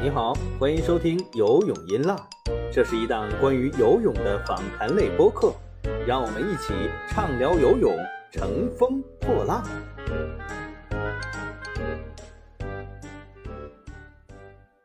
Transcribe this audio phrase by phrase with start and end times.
[0.00, 2.16] 你好，欢迎收听游泳音浪，
[2.72, 5.52] 这是一档关于游泳的访谈类播客，
[6.06, 6.72] 让我们一起
[7.08, 7.98] 畅聊游泳，
[8.30, 9.64] 乘风破浪。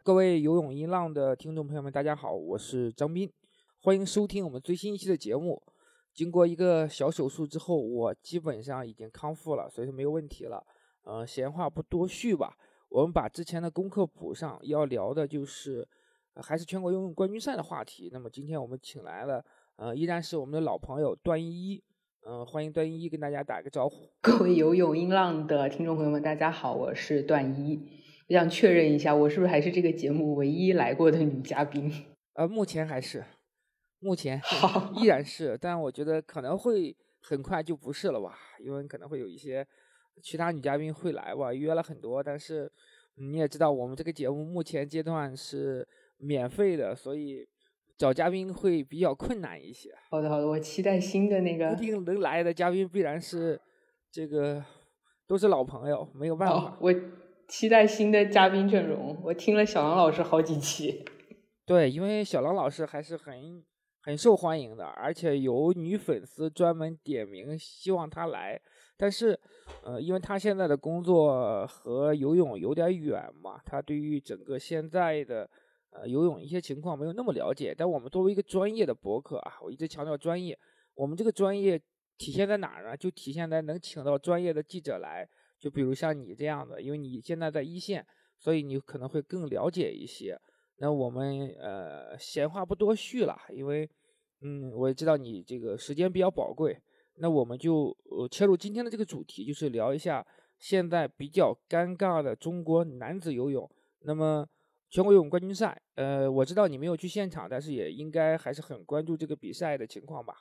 [0.02, 3.32] 各位游泳音浪的听众朋友们，大家好，我是张斌，
[3.80, 5.62] 欢迎收听我们最新一期的节目。
[6.14, 10.66] 经过一个小手术之后，我基本上已经康复了，所以说没有问题了。
[11.04, 12.56] 呃，闲话不多叙吧，
[12.90, 14.60] 我们把之前的功课补上。
[14.64, 15.88] 要聊的就是
[16.36, 18.10] 还是全国游泳冠军赛的话题。
[18.14, 19.44] 那么今天我们请来了，
[19.78, 21.84] 呃，依然是我们的老朋友段依依。
[22.24, 24.08] 嗯，欢迎段依依跟大家打个招呼。
[24.22, 27.82] 各位游泳音浪的听众朋友们，大家好，我是段依。
[28.28, 31.92] 我想确认一下，我是不是还是这个节目唯一来过的女嘉宾？
[32.34, 33.26] 呃，目前还是，
[34.02, 34.42] 目前
[34.96, 39.66] 依然是，但我觉得可能会很快就不是了吧，因为可能会有一些
[40.22, 42.70] 其他女嘉宾会来吧，约了很多，但是
[43.16, 47.48] 你也知道，我们这个节目目前阶段是免费的，所以
[47.98, 49.90] 找嘉宾会比较困难一些。
[50.10, 53.62] 好的，好的，我期待新的那个固定能来的嘉宾必然是
[54.12, 54.64] 这个
[55.28, 56.78] 都是老朋友，没有办法。
[56.82, 56.94] 我。
[57.48, 59.22] 期待新的嘉宾阵容。
[59.26, 61.04] 我听了小狼老师好几期，
[61.68, 63.62] 对，因为小狼老师还是很
[64.02, 68.60] 很受欢迎的，而且有女粉丝专门点名希望他来。
[68.98, 69.40] 但是，
[69.84, 75.50] 呃，因为他现在的工作和游泳有点远嘛，他对于整个现在的
[75.92, 77.74] 呃游泳一些情况没有那么了解。
[77.78, 80.58] 但我们作为一个专业的博客啊，我一直强调专业。
[80.96, 81.80] 我们这个专业
[82.18, 82.98] 体现在哪儿呢？
[82.98, 85.28] 就体现在能请到专业的记者来。
[85.60, 88.06] 就比如像你这样的，因为你现在在一线，
[88.40, 90.40] 所以你可能会更了解一些。
[90.82, 93.88] 那我们呃，闲话不多叙了，因为
[94.42, 96.76] 嗯，我也知道你这个时间比较宝贵。
[97.18, 100.26] 那我们就呃切入今天的这个主题，就是聊一下
[100.58, 103.70] 现在比较尴尬的中国男子游泳。
[104.00, 104.48] 那么
[104.90, 110.34] 全国游泳冠军赛，呃，我知道你没有去现场，但是也应该还是很关注这个比赛的情况吧？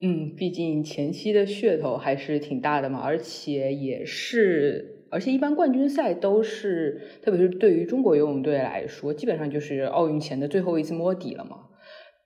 [0.00, 11.68] 嗯，毕竟前期的噱头还是挺大的嘛，而且也是，而且一般冠军赛都是，特别是对于中国游泳队来说，基本上就是奥运前的最后一次摸底了嘛。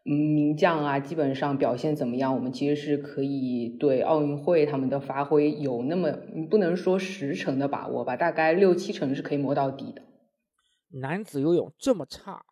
[0.07, 6.11] 嗯，名将啊，基本上表现怎么样，我们其实是可以对奥运会他们的发挥有那么，
[6.49, 10.01] 不能说十成的把握吧，大概六七成是可以摸到底的。
[10.99, 12.43] 男子游泳这么差，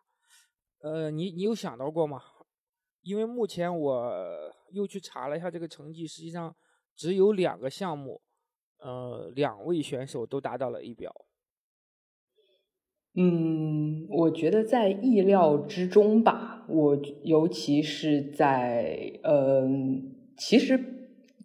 [0.83, 2.21] 呃，你你有想到过吗？
[3.01, 4.13] 因为目前我
[4.71, 6.55] 又去查了一下这个成绩，实际上
[6.95, 8.21] 只有两个项目，
[8.79, 11.13] 呃，两位选手都达到了一表。
[13.15, 16.65] 嗯，我觉得在意料之中吧。
[16.69, 20.79] 我尤其是在，嗯，其实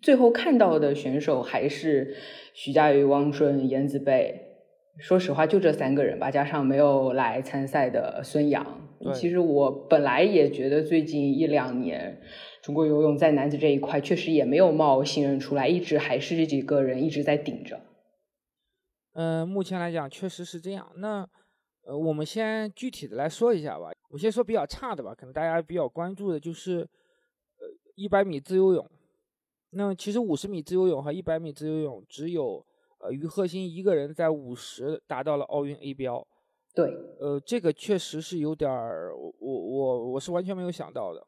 [0.03, 2.15] 最后看到的选手还是
[2.53, 4.49] 徐嘉余、汪顺、颜子贝。
[4.99, 8.91] 说实话，就这三个人吧，加上没有来参赛的孙杨。
[9.15, 12.21] 其实我本来也觉得，最近一两年
[12.63, 17.81] 中国游泳在男子这一块确实也没有冒新人出来，一直还是这几个人一直在顶着。
[19.15, 20.91] 嗯，目前来讲确实是这样。
[20.97, 21.29] 那
[21.83, 23.91] 呃，我们先具体的来说一下吧。
[24.09, 28.89] 我先说比较差的吧，可能大家比较关注的就是呃一百米自由泳。
[29.71, 32.65] 那其实五十米自由泳和一百米自由泳只有。
[33.05, 36.25] 呃，于鹤鑫一个人在五十达到了奥运 A 标，
[36.73, 36.85] 对，
[37.19, 41.27] 呃，这个确实是有点儿，我我我是完全没有想到的。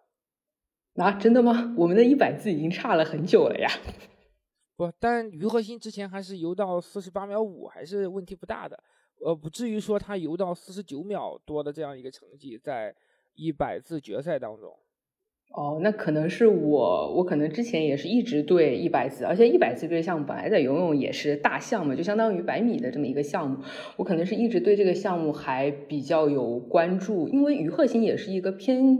[0.94, 1.74] 啊，真的吗？
[1.76, 3.68] 我们的一百字已经差了很久了呀。
[4.76, 8.82] 不，但于和鑫之前还是游到四十八秒五，还是问题不大的，
[9.24, 12.94] 呃，不至于说他游到四十九秒多的这样一个成绩，在
[13.34, 14.76] 一百字决赛当中。
[15.56, 23.58] 哦，那可能是我，我可能之前也是一直对一百字，而且一百字这个项目本来在游泳也是大项目，就相当于百米的这么一个项目，
[23.96, 28.98] 我可能是一直对这个项目还比较有关注，因为于鹤鑫也是一个偏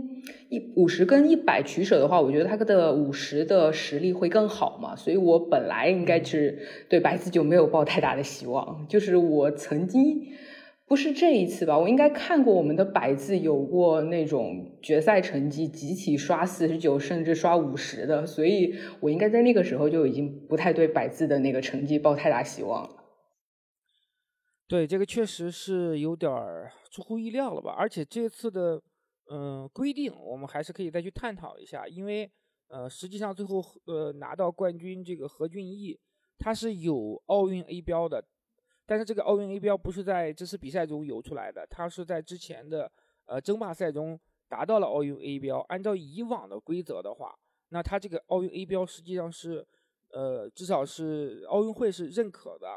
[0.48, 6.56] 一五十跟一百取舍的话，我觉得他的五十的实力会更好嘛，所以我本来应该是
[6.88, 10.22] 对百字就没有抱太大的希望，就是我曾经。
[10.86, 11.78] 不是这一次吧？
[11.78, 22.96] 我应该看过我们的百字有过那种决赛成绩集体刷四十九，甚至刷五十的，所以我应该在那个时候就已经不太对百字的那个成绩抱太大希望了。
[24.68, 26.30] 对，这个确实是有点
[26.90, 27.74] 出乎意料了吧？
[27.76, 28.80] 而且这次的
[29.30, 32.30] 嗯规定，我们还是可以再去探讨一下，因为
[32.68, 35.98] 呃，实际上最后呃拿到冠军这个何俊毅，
[36.38, 38.22] 他是有奥运 A 标的。
[38.86, 42.90] 但是这个奥运 A 标不是在这次比赛中游出来的，他是在之前的
[43.26, 45.60] 呃争霸赛中达到了奥运 A 标。
[45.68, 47.34] 按照以往的规则的话，
[47.70, 49.66] 那他这个奥运 A 标实际上是
[50.10, 52.68] 呃，至少是奥运会是认可的。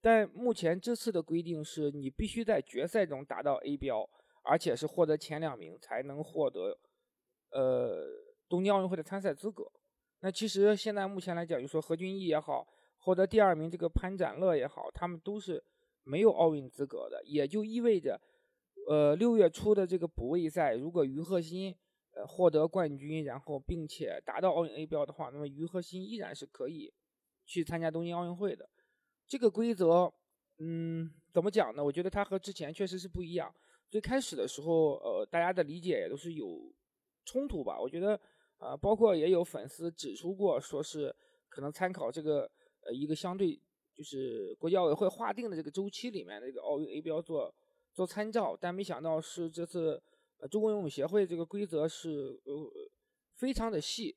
[0.00, 4.08] 但目前这次的规定是你必须在决赛中达到 A 标，
[4.42, 6.78] 而且是获得前两名才能获得
[7.50, 8.06] 呃
[8.48, 9.70] 东京奥运会的参赛资格。
[10.20, 12.66] 那其实现在目前来讲，就说何俊毅也好，
[12.98, 15.62] 获得第二名这个潘展乐也好，他们都是
[16.04, 18.20] 没有奥运资格的，也就意味着，
[18.88, 21.74] 呃，六月初的这个补位赛，如果于鹤新
[22.14, 26.92] 呃获得冠军，然后并且达到奥运 A 标的话，那么于鹤新依然是可以
[27.44, 28.68] 去参加东京奥运会的。
[29.26, 30.12] 这个规则，
[30.58, 31.84] 嗯，怎么讲呢？
[31.84, 33.54] 我觉得它和之前确实是不一样。
[33.90, 36.72] 最开始的时候，呃，大家的理解也都是有
[37.24, 37.80] 冲突吧。
[37.80, 38.18] 我觉得，
[38.58, 41.14] 呃，包括也有粉丝指出过，说是
[41.48, 42.50] 可能参考这个
[42.92, 43.58] 一个相对
[43.94, 47.54] 就是国际奥委会划定的这个周期里面的这个奥运 A 标做
[47.92, 50.00] 做参照，但没想到是这次
[50.40, 52.70] 呃中国游泳协会这个规则是呃
[53.34, 54.16] 非常的细。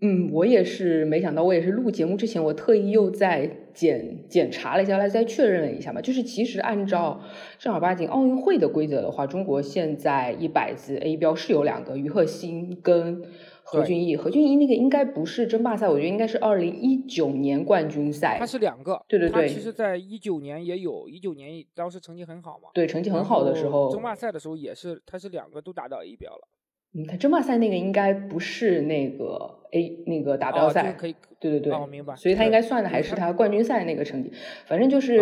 [0.00, 6.00] 嗯，我也是没想到，我也是录节目之前，我特意又在检检查了一下，来再确认了一下嘛。
[6.00, 7.20] 就是其实按照
[7.58, 13.24] 正儿八经奥运会的规则的话，中国现在一百字 A 标是有两个，于鹤新跟
[13.70, 14.16] 何俊毅。
[14.16, 18.36] 何俊毅那个应该不是争霸赛，我觉得应该是二零一九年冠军赛。
[18.38, 19.42] 他是两个，对对对。
[19.42, 22.70] 他其实在一九年也有一九年当时成绩很好嘛。
[22.72, 23.90] 对，成绩很好的时候。
[23.90, 26.48] 争霸赛的时候也是，他是两个都达到 A 标了。
[26.94, 32.16] 嗯，他争霸赛那个应该不是那个 A 那个达标赛，可以，对对对，哦，明白。
[32.16, 34.32] 所以他应该算的还是他冠军赛那个成绩。
[34.64, 35.20] 反正就是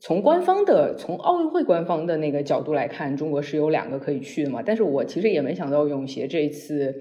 [0.00, 4.60] 从官方的，从奥运会官方的那个角度来看，中国是有两个可以去的嘛。
[4.60, 7.00] 但是我其实也没想到泳协这一次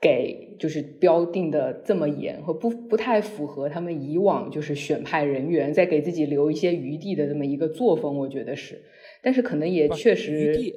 [0.00, 8.82] 给就是标定的这么严，和不不太符合他们以往就是选派人员在给自己留一些余地的这么一个作风，我觉得是。
[9.22, 10.32] 但是可能也确实。
[10.32, 10.74] 余地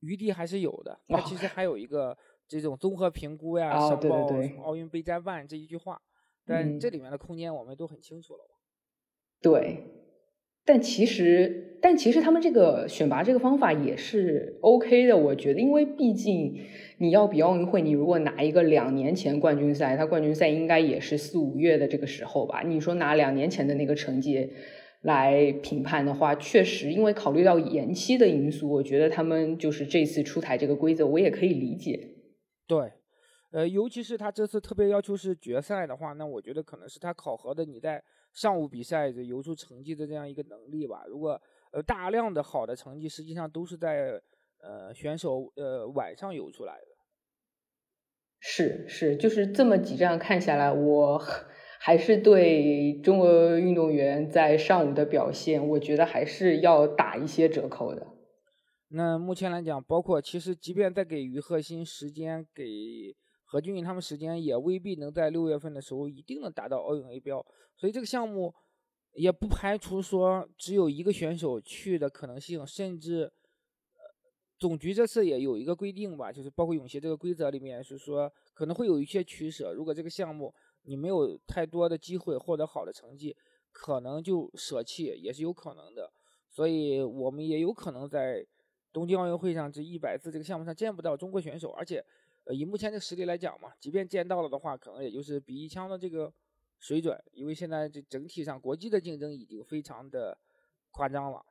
[0.00, 2.16] 余地还是有的， 它其实还有一个
[2.46, 6.00] 这种综合评估呀，申报什么奥运备战办这一句话，
[6.46, 8.40] 但这里面的空间我们都很清楚了。
[9.40, 9.82] 对，
[10.64, 16.58] 但其实，但其实他们这个选拔这个方法也是 OK 的，我觉得，因为毕竟
[16.98, 22.62] 你要比奥运会，你如果拿一个两年前冠军赛，他冠军赛应该也是四五月的这个时候吧？
[22.64, 24.50] 你说拿两年前的那个成绩。
[25.04, 31.98] 来评判的话，确实，因为考虑到延期的因素，我觉得他们就是这次出台这个规则，我也可以理解。
[32.68, 32.78] 对，
[33.52, 38.02] 呃，尤其是他这次特别要求是决赛的话，那我觉得可能是他考核的你在
[38.32, 41.04] 上午比赛的游出成绩的这样一个能力吧。
[41.06, 41.40] 如果
[41.70, 44.20] 呃大量的好的成绩，实际上都是在
[44.60, 46.86] 呃选手呃晚上游出来的。
[48.40, 51.22] 是是，就是这么几站看下来，我。
[51.84, 58.06] 还是对中国运动员在上午的表现，我觉得还是要打一些折扣的。
[58.90, 62.62] 那目前来讲，包括其实即便再给于鹤新时间，给
[63.52, 67.44] 何俊颖他们时间，也未必能在六月份的时候一定能达到奥运 A 标。
[67.76, 68.54] 所以这个项目
[69.12, 73.30] 也不排除说只有一个选手去的可能性，甚至
[74.58, 80.54] 总局这次也有一个规定吧，就是包括泳协这个规则里面是说可能会有一些取舍，如果这个项目。
[80.84, 83.36] 你没有太多的机会获得好的成绩，
[83.70, 86.12] 可能就舍弃也是有可能的。
[86.50, 88.44] 所以我们也有可能在
[88.92, 91.70] 东京奥运会上这一百次这个项目上见不到中国选手。
[91.70, 92.04] 而且，
[92.44, 96.32] 呃，以目前的实力来讲嘛，即便见到了的话，可能也就是比一枪的这个
[96.78, 97.18] 水准。
[97.32, 100.38] 因为现在这整体上国际的竞争已经非常的
[100.90, 101.44] 夸张了。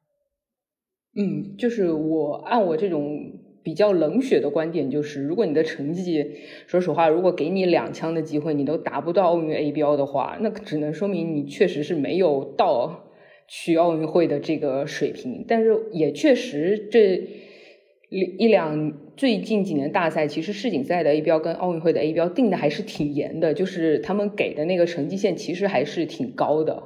[1.15, 3.47] 嗯，就是我按我这种。
[3.63, 13.11] 比较冷血的观点就是，如果你的成绩，说实话，如果给你两枪的机会，你都达不到奥运 A 标的话，那只能说明你确实是没有到
[13.47, 15.45] 去奥运会的这个水平。
[15.47, 17.29] 但是也确实，这
[18.11, 26.83] 一两最近几年大赛，其实世锦赛的 A 标跟奥运会的 A 标定的还是挺严的，就是他们给的那个成绩线其实还是挺高的。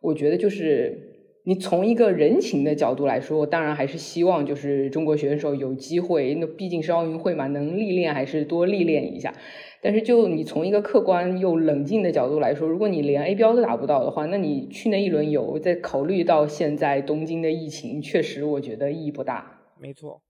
[0.00, 1.08] 我觉得就是。
[1.44, 9.34] 你从一个人情的角度来说，当然还是希望就是中国选手有机会，那毕竟是奥运会嘛，能历练还是多历练一下。
[9.82, 19.62] 但是就你从一个客观又冷静的角度来说，如果你连 A 标都达不到的话，那你去那一轮游，再考虑到现在东京的疫情，确实我觉得意义不大。
[19.80, 20.22] 没错，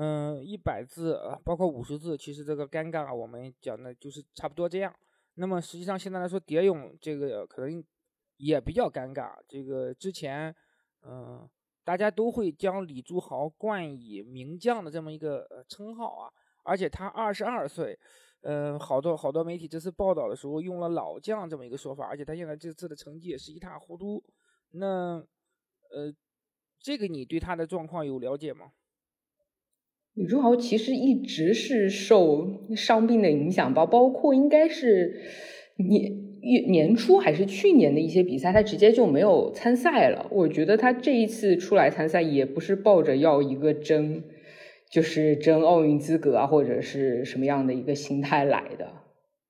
[0.00, 4.94] 嗯，一百字啊，包括五十字，其实这个尴尬我们讲的就是差不多这样。
[5.34, 7.84] 那么实际上现在来说，蝶泳这个可能。
[8.42, 10.56] 也比较尴尬，这个之前，
[11.02, 11.46] 嗯，
[11.84, 16.32] 大家都会将李朱豪冠以名将的这么一个称号啊，
[16.64, 17.98] 而且他二十二岁，
[18.40, 24.24] 嗯，好多好多媒体这次报道的时候用了老将这么一个说法，而且他现在这次的成绩也是一塌糊涂。
[24.70, 25.22] 那，
[25.90, 26.10] 呃，
[26.78, 28.72] 这个你对他的状况有了解吗？
[30.20, 32.46] 李朱豪其实一直是受
[32.76, 35.22] 伤病的影响吧，包括应该是。
[35.76, 36.12] 年
[36.42, 40.26] 月年初还是去年的一些比赛，他直接就没有参赛了。
[40.30, 44.22] 我觉得他这一次出来参赛，也不是抱着要一个争，
[44.90, 48.92] 就是争奥运资格啊，或者是什么样的一个心态来的。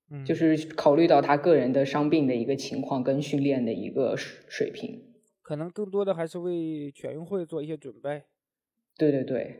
[0.09, 5.01] 嗯，就是考虑到他个人的伤病的一个情况跟训练的一个水水平，
[5.41, 8.21] 可能更多的还是为全运会做一些准备。
[8.97, 9.57] 对对对，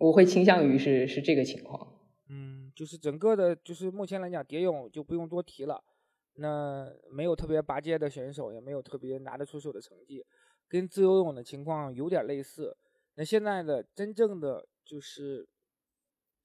[0.00, 1.94] 我会倾向于是是这个情况。
[2.28, 5.82] 嗯，就是整个的，就是目前来讲，蝶泳就不用多提了。
[6.34, 10.24] 那没有特别拔尖的选手，也没有特别拿得出手的成绩，
[10.68, 12.76] 跟自由泳的情况有点类似。
[13.14, 15.48] 那现在的真正的就是。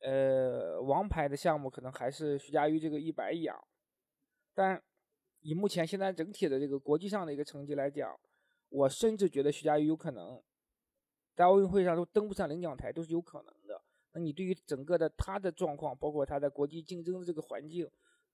[0.02, 3.58] 呃，王牌的项目可能还是徐嘉余这个一百仰，
[4.54, 4.80] 但
[5.42, 8.14] 以目前现在整体的这个国际上的一个成绩来讲，
[8.70, 10.40] 我甚至觉得徐嘉余有可能
[11.36, 13.82] 在奥运会上都登不上领奖台都是有可能的。
[14.14, 17.88] 那你对于整个的他的状况，包括他在国际竞争的这个环境，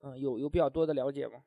[0.04, 1.44] 嗯，有有比较多的了解吗？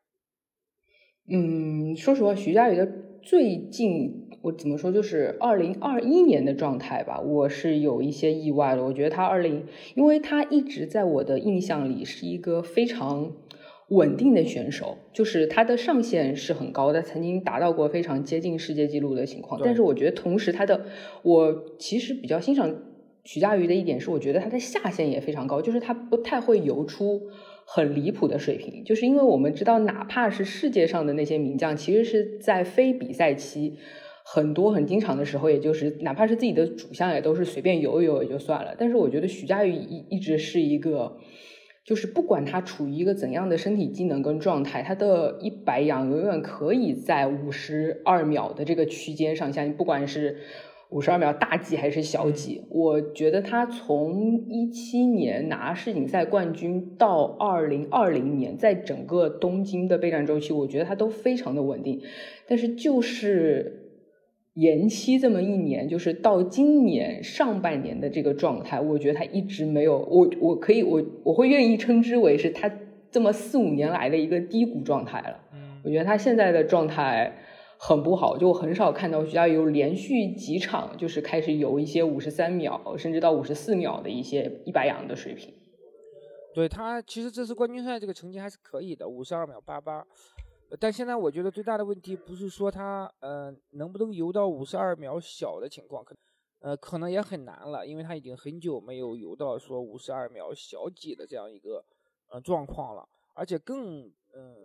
[1.27, 2.87] 嗯，说实话，徐嘉余的
[3.23, 8.85] 最近我怎么说，就是二零二一年的状态吧，我是有一些意外的。
[8.85, 13.33] 我觉得他二零，因为他一直在我的印象里是一个非常
[13.89, 19.61] 稳定的选手，就是他的上限是很高的，曾经达到过非常接近世界纪录的情况。
[19.65, 20.87] 但是我觉得同时他的，
[21.23, 22.75] 我其实比较欣赏
[23.25, 27.23] 徐嘉余的一点是，我觉得他的下限也非常高，就是他不太会游出。
[27.67, 33.79] 很离谱的水平，就是因为我们知道，哪怕是世界上的那些名将，其实是在非比赛期
[34.23, 38.75] 很多很经常的时候，也就是哪怕是自己的主项，也都是随便游一游也就算了。
[38.77, 41.17] 但是我觉得徐嘉余一一直是一个，
[41.85, 50.39] 就是不管他处于一个怎样的身体机能跟状态，他的一百仰永远可以在五十二秒的这个区间上下，不管是。
[50.91, 52.63] 五十二秒大几还是小几？
[52.69, 62.01] 我觉得他从一七年拿世锦赛冠军到二零二零年，在整个东京的备战周期，我觉得他都非常的稳定。
[62.47, 63.84] 但是就是
[64.55, 72.71] 延期这么一年，就是到今年上半年的这个状态，我觉得他一直没有我，我可以我我会愿意称之为是他
[73.11, 75.41] 这么四五年来的一个低谷状态了。
[75.53, 77.37] 嗯，我觉得他现在的状态。
[77.77, 85.53] 很不好，就很少看到徐嘉余连续几场就是开始有一些五十三秒，甚至到五十四秒的一些一百仰的水平。
[86.55, 90.07] 对他，其实这次冠军赛这个成绩还是可以的，五十二秒八八。
[90.77, 96.15] 但现在我觉得最大的问题不是说他呃能不能游到五十二秒小的情况，可
[96.61, 101.85] 呃可能也很难了，因为他已经很久没有游到说五十二秒小几的这样一个
[102.31, 104.57] 呃状况了，而且更呃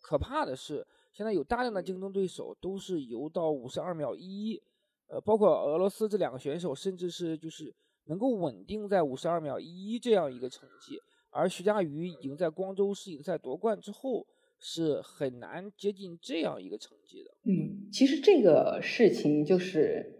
[0.00, 0.86] 可怕的是。
[1.12, 4.62] 现在有大量的竞争对手都是游到五十二秒一，
[5.06, 14.26] 呃，包括俄罗斯这两个选手，甚至是就是能够稳定在五十二秒一这样一个成绩，而徐嘉余已经在光州世锦赛夺冠之后，
[14.58, 17.30] 是很难接近这样一个成绩的。
[17.44, 20.12] 嗯，其实这个事情就是。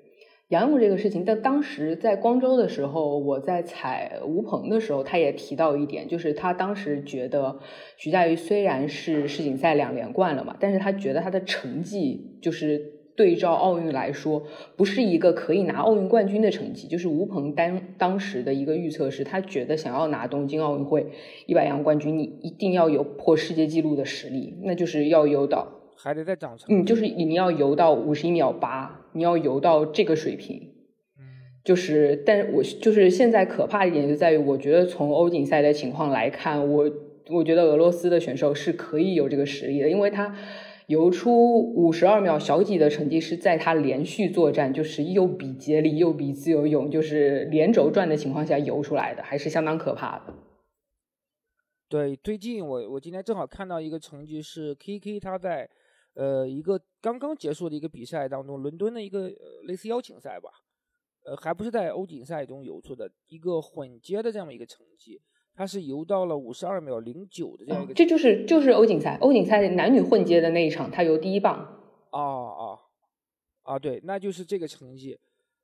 [0.48, 7.58] 杨勇这个事情，但当时在光州的时候，我在采吴鹏的时候，他也提到一点，就是他当时觉得
[7.96, 14.42] 徐嘉余虽然是世锦赛两连冠了嘛，但是他觉得他的成绩就是对照奥运来说，
[14.76, 16.86] 不是一个可以拿奥运冠军的成绩。
[16.86, 21.06] 就是吴鹏当当时的一个预测是，他觉得想要拿东京奥运会
[21.46, 25.72] 一百仰冠军，你一定要有破世界纪录的实力，那就是要游到。
[25.96, 26.66] 还得再长成。
[26.68, 30.74] 嗯，就是你要游到五十一秒八，你要游到这个水平。
[31.18, 31.24] 嗯，
[31.64, 36.90] 就是，但是我就是现在可怕一点就在于，我觉得从欧锦赛的情况来看，我
[37.30, 40.36] 我觉得俄罗斯的选手是可以有这个实力的，因为他
[40.86, 50.34] 游出五十二秒小几的成绩是在他连续作战，就是又比接力又比自由泳，就是连轴转的情况下游出来的，还是相当可怕的。
[51.88, 55.68] 对，最近我我今天正好看到一个成绩是 KK 他在。
[56.18, 59.30] 呃，一个刚刚结束的一个比赛当中，伦敦的一个
[59.64, 60.48] 类似邀请赛吧，
[61.26, 65.20] 呃，还不是在欧锦赛中游出的一个混接的这样的一个成绩，
[65.56, 71.80] 他是游到了五十二秒零九的这样一个，这就是就是欧锦赛，欧锦赛男女混接的那一场，他游第一棒。
[72.10, 72.78] 哦哦，
[73.62, 75.18] 啊，对，那就是这个成绩，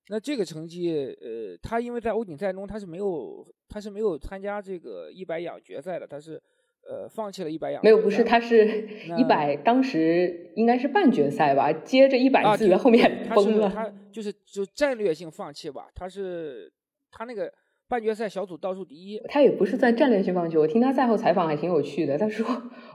[0.09, 6.43] 那这个成绩，呃，他因为在欧锦赛中他是没有他是没有参加这个一百仰决赛的，他是。
[6.85, 7.81] 呃，放弃了一百仰。
[7.85, 13.71] 没有，不是，他是一百，当时应该是半决赛吧，接着一百自由后面崩了。
[13.71, 16.69] 他就是就战略性放弃吧，他是
[17.13, 17.49] 他那个
[17.93, 19.21] 半决赛小组倒数第一。
[19.29, 22.17] 他也不是在战略性放弃，我听他赛后采访还挺有趣的。
[22.17, 22.47] 他说：“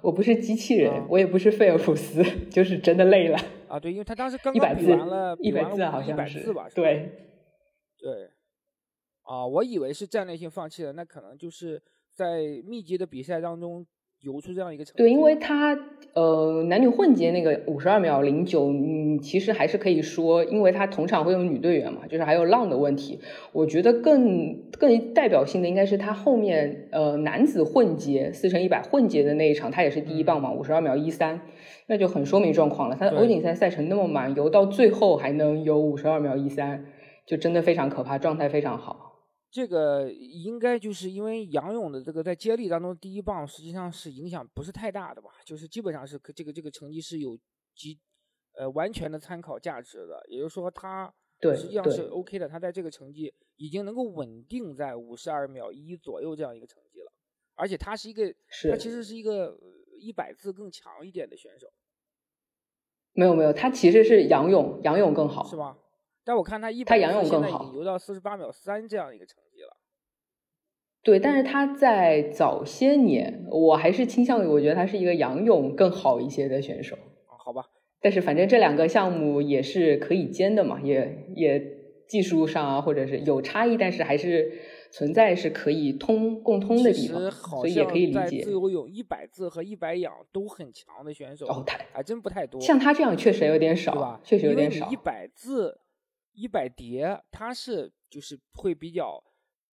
[0.02, 3.38] 我不是机器人，我也不是费尔普斯，就是真的累了。”
[3.70, 6.68] 啊，对，因为他当时刚刚比完了一百字，好像是吧？
[6.74, 7.12] 对，
[8.00, 8.32] 对。
[9.22, 11.80] 啊，我以为是战略性放弃的，那可能就是。
[12.18, 13.86] 在密集的比赛当中，
[14.22, 14.98] 游出这样一个成绩。
[14.98, 15.78] 对，因为他
[16.14, 23.20] 呃男女混结那个五十二秒零九，嗯，其实还是可以说，因为他同场会有女队员嘛，就是还有浪的问题。
[23.54, 31.42] 我觉得更更代表性的应该是他后面呃男子混结四乘一百混结的那一场，他也是第一棒嘛，五十二秒一三，
[31.86, 32.98] 那就很说明状况了。
[33.00, 36.86] 他的欧锦赛赛程那么满，游到最后还能游五十二秒一三，
[37.26, 39.07] 就真的非常可怕，状态非常好。
[39.50, 47.38] 这个应该就是因为杨勇的这个在接力当中第一棒实际上是影响不是太大的吧，就是基本上是这个这个成绩是有
[47.74, 47.98] 极
[48.58, 51.14] 呃完全的参考价值的，也就是说他
[51.56, 57.12] 实际上是 OK 的，他在这个成绩已经能够稳定在五十二秒一左右这样一个成绩了，
[57.56, 58.34] 而且他是一个
[58.70, 59.58] 他其实是一个
[60.00, 61.72] 一百字更强一点的选手，
[63.14, 65.78] 没有没有，他其实是杨勇杨勇更好是吧？
[66.28, 67.08] 但我看他一百，现
[67.42, 69.78] 在已经游到四十八秒三这样一个成绩了。
[71.02, 76.98] 对，但是他在早些年，我还是倾向于我觉得他是一个仰泳更好一些的选手。
[77.28, 77.64] 好吧，
[78.02, 81.66] 但是反正这两个项目也是可以兼的嘛，也也
[82.10, 84.52] 技术上啊，或者是有差异，但是还是
[84.92, 88.42] 存在是可以通共通的地方，所以也可以理解。
[88.42, 92.60] 自由泳一百字和一百仰都很强的选手，哦，还真不太多。
[92.60, 94.20] 像他这样确实有点少，对吧？
[94.26, 94.90] 确实有点少。
[94.92, 95.80] 一百字。
[96.38, 99.20] 一百蝶，它是就是会比较，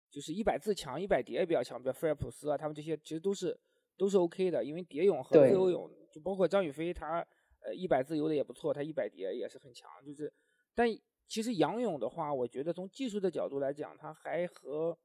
[0.10, 3.60] 就是一百字强，一百蝶也比较强，比如菲尔普斯啊，他们这些其实都是
[3.98, 7.20] 都是 OK 的，因为蝶泳和自由泳，就包括张雨霏，她
[7.66, 10.34] 呃一百自由的也不错，她一百蝶也是很强，就是，
[10.74, 10.88] 但
[11.28, 14.98] 其实仰泳的话，我觉得从技术的角度来讲，它还和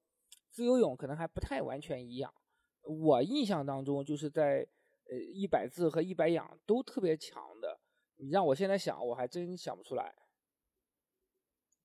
[0.49, 2.33] 自由泳可能还不太完全一样。
[2.83, 4.65] 我印象当中，就是在
[5.11, 7.81] 呃一百字和一百仰都特别强的，
[8.17, 10.15] 你让我现在想，我还真想不出来。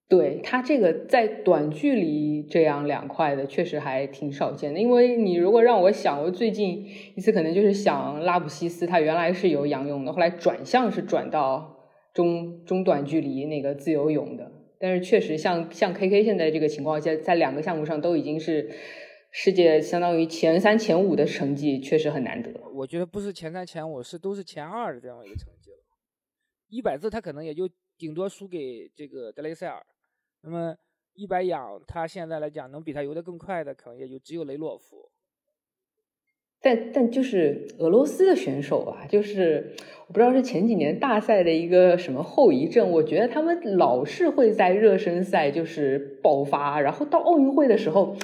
[0.09, 4.79] 对他这个在短距离这样两块的，确实还挺少见的。
[4.79, 14.51] 因为你如果让我想，我最近一次可能就是想拉普西斯，他原来是有仰泳的，后来转向是转到中中短距离那个自由泳的。
[14.77, 18.69] 但是确实像像 K K 现在这个情况下，在两个项目上都已经是
[19.31, 22.51] 世界相当于前三前五的成绩，确实很难得。
[22.75, 25.77] 我觉得不是前三前五，是都是前二的这样一个成绩了。
[26.67, 29.81] 一百字他可能也就顶多输给这个德雷塞尔。
[30.43, 30.75] 那么
[31.13, 35.09] 一百仰，他现在来讲能比他游得更快的，可能也就只有雷洛夫。
[36.61, 39.75] 但但就是俄罗斯的选手啊，就是
[40.07, 48.15] 我不知道是前几年大赛的一个什么后遗症，我觉得他们老是会在热身赛就是爆发，然后到奥运会的时候。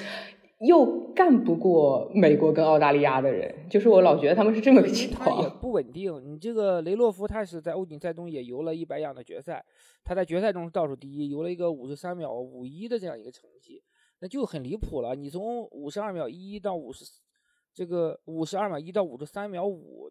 [0.60, 5.60] 又干不过美国跟澳大利亚的人，就是我老觉得他们是这么个情况。
[5.60, 6.10] 不稳定。
[6.26, 9.62] 你这个雷洛夫，他是在欧锦赛中也游了一百仰的决赛，
[10.02, 13.84] 他在决赛中倒数第一，游了一个五十三秒五一的这样一个成绩，
[14.20, 15.14] 那就很离谱了。
[15.14, 17.04] 你从五十二秒一到五十，
[17.74, 20.10] 这个五十二秒一到五十三秒五，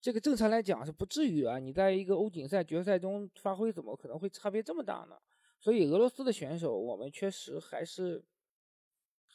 [0.00, 1.60] 这个正常来讲是不至于啊。
[1.60, 5.14] 你在一个欧锦赛决赛中发挥，怎么可能会差别这么大呢？
[5.60, 8.24] 所以俄罗斯的选手，我们确实还是。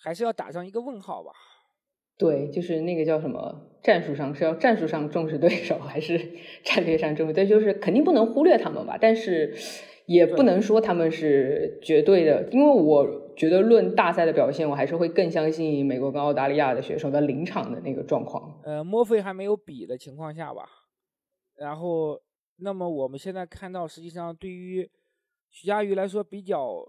[0.03, 1.31] 还是要打上一个问号吧。
[2.17, 7.33] 对，就是那个叫什么战术上是要战术上重视对手，还是 战略上重视？
[7.33, 9.55] 对，就是肯定不能忽略他们吧，但是
[10.05, 18.61] 也不能说他们是绝对的，因为我觉得论大赛的表现，我还是会更相信美国跟澳大利亚的选手的临场的那个状况。
[18.63, 20.69] 呃，墨菲还没有比的情况下吧。
[21.55, 22.21] 然后，
[22.57, 24.87] 那么我们现在看到，实际上对于
[25.49, 26.85] 徐嘉余来说比较。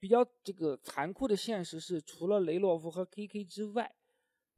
[0.00, 3.94] 比较这个残酷的现实是，除了雷洛夫和 KK 之外，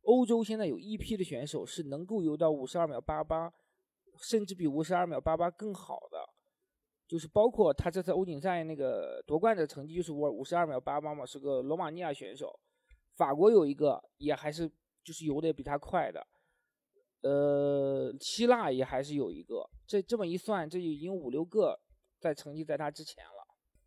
[0.03, 3.53] 欧洲现在有一批的选手是能够游到五十二秒八八，
[4.21, 6.19] 甚至比五十二秒八八更好的，
[7.09, 12.61] 就是包括他这次欧锦赛那个夺冠的成绩就是五五十二秒八八嘛，是个罗马尼亚选手，
[13.17, 14.71] 法国有一个也还是
[15.03, 16.25] 就是游的比他快的，
[17.23, 21.81] 呃，希腊也还是有一个，这这么一算，这已经五六个
[22.21, 23.25] 在成绩在他之前。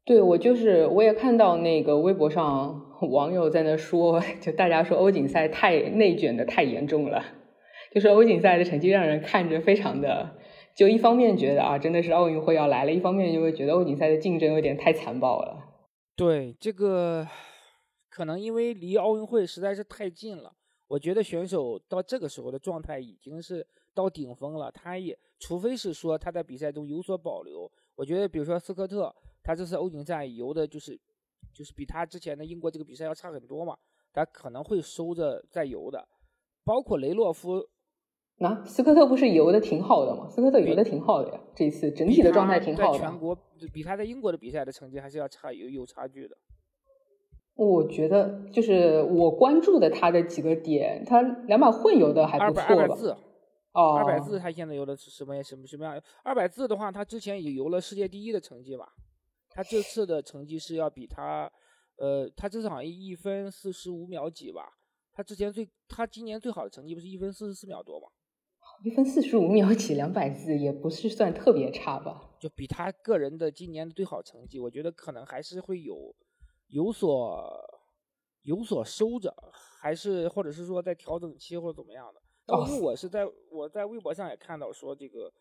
[0.06, 7.26] 对，我就是我也看到那个微博上网友在那说，就大家说欧锦赛太内卷的太严重了，
[7.92, 10.38] 就是欧锦赛的成绩让人看着非常的，
[10.76, 15.58] 就一方面觉得啊真的是奥运会要来了，一方面就会觉得欧锦赛的竞争有点太残暴了。
[16.16, 17.28] 对，这个
[18.12, 20.54] 可能因为离奥运会实在是太近了，
[20.88, 23.66] 我觉得选手到这个时候的状态已经是
[23.96, 29.12] 到顶峰了，他也除非是说他在比赛中有所保留，我觉得比如说斯科特。
[29.46, 31.00] 他这次欧锦赛游的就是，
[31.54, 33.78] 就是比他之前的英国这个比赛要差很多嘛，
[34.12, 36.04] 他可能会收着再游的，
[36.64, 37.64] 包括雷洛夫，
[38.40, 40.28] 那斯科特不是游的挺好的吗？
[40.28, 43.00] 斯科特游的挺好的呀，这一次整体的状态挺好的。
[43.00, 43.38] 全国
[43.72, 46.36] 比他在英国的比赛的成绩还是要差有有差距的。
[47.54, 52.66] 我觉得就是我关注的他的几个点，他两百混游的还不错吧？
[52.68, 53.16] 二百字，
[53.72, 56.02] 哦，二百字他现在游的是什么什么什么样？
[56.24, 58.92] 二百字的话，他之前也游了世界第一的成绩吧？
[59.56, 61.50] 他这次的成绩是要比他，
[61.96, 64.68] 呃，他至少一一分四十五秒几吧？
[65.14, 68.08] 他之前最他今年最好的成绩不是一分四十四秒多吗？
[68.84, 72.36] 一分四十五秒几，两百字也不是算特别差吧？
[72.38, 76.14] 就比他个人的今年的最好成绩，我觉得可能还是会有
[76.68, 77.50] 有所
[78.42, 79.34] 有所收着，
[79.80, 82.22] 还是或者是说在调整期或者怎么样的。
[82.48, 85.34] 因为我是在我在微博上也看到说，这个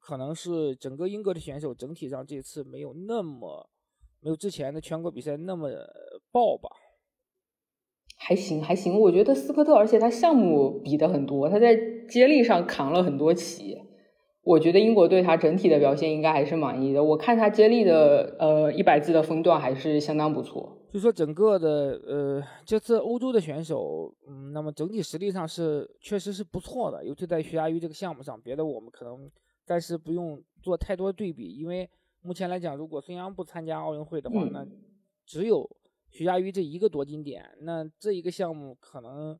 [0.00, 3.68] 可能是整个英格的选手整体上这次没有那么
[4.20, 5.70] 没有之前的全国比赛那么
[6.32, 6.68] 爆吧。
[8.16, 11.74] 还行还行，我觉得斯科特，而且他项目比的很多，他在
[12.08, 13.78] 接力上扛了很多旗。
[14.42, 17.02] 我觉得英国对他整体的表现应该还是满意的。
[17.02, 20.78] 我看他接力的呃一百字的分段还是相当不错。
[20.92, 29.30] 就说整个的呃这次欧洲的选手，嗯，那么整体实力上是确实是不错的，尤其在徐嘉余这个项目上，别的我们可能
[29.70, 31.88] 暂时不用做太多对比，因为
[32.22, 34.66] 目前来讲，如果孙杨不参加奥运会的话，那
[35.24, 35.70] 只有。
[36.12, 39.38] 徐嘉余这一个夺金点，那这一个项目可能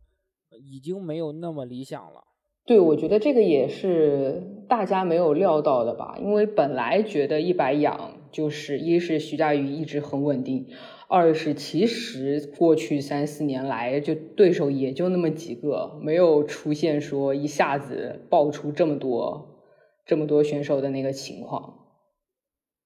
[0.62, 2.22] 已经没有那么理想了。
[2.64, 6.16] 对，我觉得这个也是大家没有料到的吧？
[6.20, 10.68] 因为本来觉得一百仰就是一是徐嘉余一直很稳定，
[11.08, 19.49] 二是其实过去三四年来就对手也就那么几个，没有出现说一下子爆出这么多
[20.10, 21.86] 这么多选手的那个情况。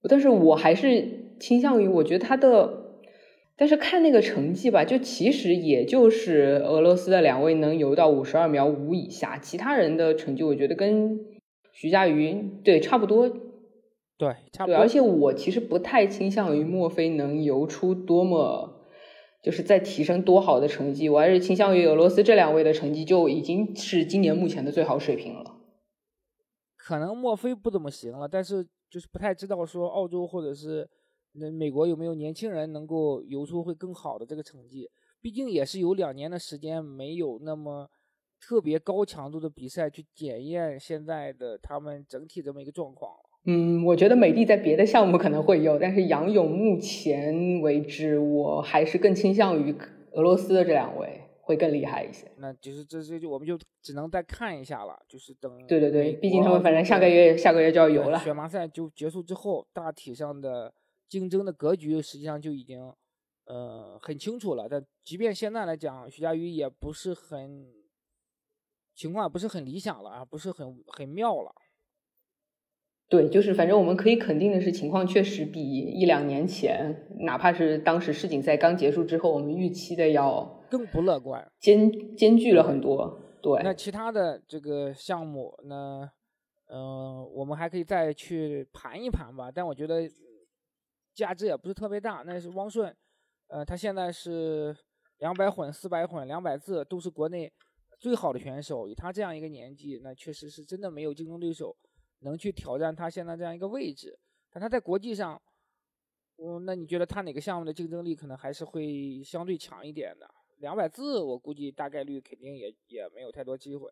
[0.06, 2.82] 但是我还是倾向于，我觉得他的。
[3.56, 11.20] 但是看那个成绩吧，就其实也就是俄罗斯的两位能游到五十二秒五以下，其他人的成绩我觉得跟
[11.72, 13.28] 徐嘉余对差不多，
[14.18, 14.76] 对差不多。
[14.76, 18.88] 而且我其实不太倾向于墨菲能游出多么，
[19.40, 25.53] 就是在提升多好的成绩，我还是倾向于俄罗斯这两位的成绩就已经是今年目前的最好水平了。
[26.84, 30.86] 可能墨菲不怎么行了，但是就是不太知道说澳洲或者是。
[31.36, 34.88] 那美国有没有年轻人能够游出会更好的这个成绩？
[35.20, 37.90] 毕竟也是有两年的时间，没有那么
[38.40, 43.10] 特别高强度的比赛去检验现在的他们整体这么一个状况。
[43.46, 49.74] 嗯，我觉得美帝在别的项目可能会有，但是杨勇目前为止，我还是更倾向于
[50.12, 52.30] 俄罗斯的这两位会更厉害一些。
[52.38, 58.18] 那就是这这就我们就只能再看一下了，就是等对对对，毕竟他们反正下个月下个月就要游了。
[58.18, 60.74] 选拔赛就结束之后，大体上的。
[61.06, 62.92] 竞争的格局实际上就已经，
[63.44, 64.66] 呃，很清楚了。
[64.68, 67.66] 但即便现在来讲，徐嘉余也不是很
[68.96, 71.52] 情况不是很理想了啊，不是很很妙了。
[73.08, 83.18] 对，就是反正我们可以肯定的是，情况确实比一两年前，哪怕是当时世锦赛刚结束之后，我们预期的要更不乐观，艰艰巨了很多。
[83.40, 86.10] 对，那其他的这个项目，那
[86.66, 89.50] 嗯，我们还可以再去盘一盘吧。
[89.52, 90.10] 但我觉得。
[91.14, 92.92] 价值也不是特别大，那是汪顺，
[93.46, 94.76] 呃，他现在是
[95.18, 97.52] 两百混、四百混、两百字都是国内
[98.00, 98.88] 最好的选手。
[98.88, 101.76] 以他这样一个年纪，那确实是真的没有竞争对手
[102.22, 104.18] 能去挑战他现在这样一个位置。
[104.50, 105.40] 但他在国际上，
[106.38, 110.33] 嗯，那你觉得他哪个项目的竞争力可能还是会相对强一点的？
[110.58, 113.90] 两百字，我估计大概率肯定也也没有太多机会。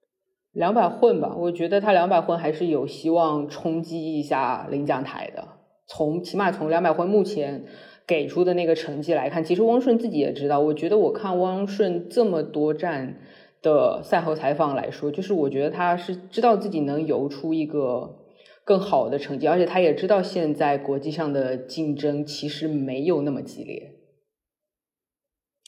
[0.52, 5.48] 两百混吧，我觉得他两百混还是有希望冲击一下领奖台的。
[5.86, 7.64] 从起码从两百混目前
[8.06, 10.60] 给出的那个成绩来看，其实汪顺自己也知道。
[10.60, 13.20] 我觉得我看汪顺这么多站
[13.60, 18.18] 的赛后采访来说，就是我觉得他是知道自己能游出一个
[18.64, 23.91] 更好的成绩，而且他也知道现在国际上的竞争其实没有那么激烈。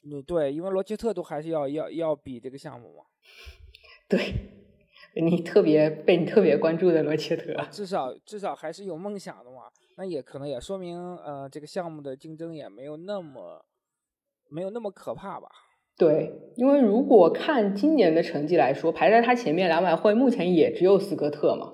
[0.04, 3.04] 嗯，对，因为罗切特都还是要要要比这个项目嘛。
[4.08, 4.20] 对。
[5.16, 9.70] 你特别被你特别关注的罗切特，至少至少还是有梦想的嘛。
[9.96, 13.64] 那也可能也说明，呃，这个项目的竞争也没有那么
[14.50, 15.48] 没有那么可怕吧。
[15.96, 21.70] 对，因为如果看今年的成绩来说，排在他前面两百会目前也只有斯科特嘛。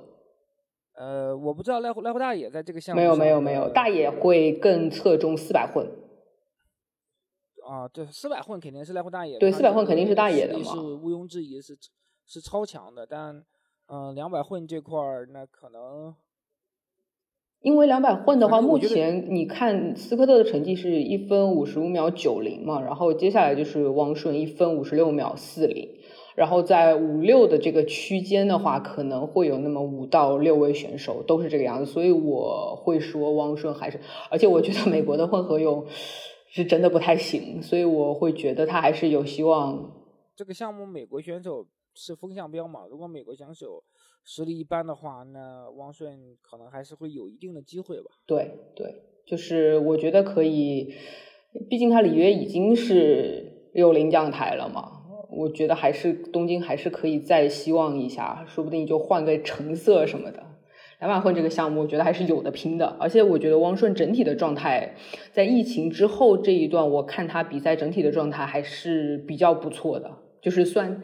[0.98, 5.90] 呃，我不知道赖赖户大爷在这个项目没有没有没有，大野会更侧重四百混。
[7.70, 9.38] 啊，对，四百混肯定是赖户大野。
[9.38, 11.78] 对，四百混肯定是大野的嘛，是毋庸置疑是。
[12.32, 13.44] 是超强的，但，
[13.88, 16.14] 嗯，两百混这块儿，那可能，
[17.60, 25.88] 因为两百混的话，目前你看斯科特的成绩是一分五十五秒九零嘛，然后接下来就是汪顺一分五十六秒四零，
[26.36, 33.98] 然后在五六的这个区间的话，可能会有那么五到六位选手都是这个样子，所以我会说汪顺还是，
[34.30, 35.84] 而且我觉得美国的混合泳
[36.50, 39.92] 是真的不太行，所以我会觉得他还是有希望。
[40.36, 42.86] 这个项目美国选手是风向标嘛？
[42.90, 43.84] 如果美国选手
[44.24, 48.10] 实力一般的话，那汪顺可能还是会有一定的机会吧。
[48.26, 50.92] 对对，就是我觉得可以，
[51.68, 60.49] 毕竟他里约已经是六零将台了嘛，我觉得还是东京还是可以再希望一下，说不定就换个成色什么的。
[61.00, 64.94] 两马混这个项目，我觉得还是有的拼的，而且我觉得汪顺整体的状态，
[65.32, 70.10] 在疫情之后这一段，我看他比赛整体的状态还是比较不错的。
[70.42, 71.02] 就是算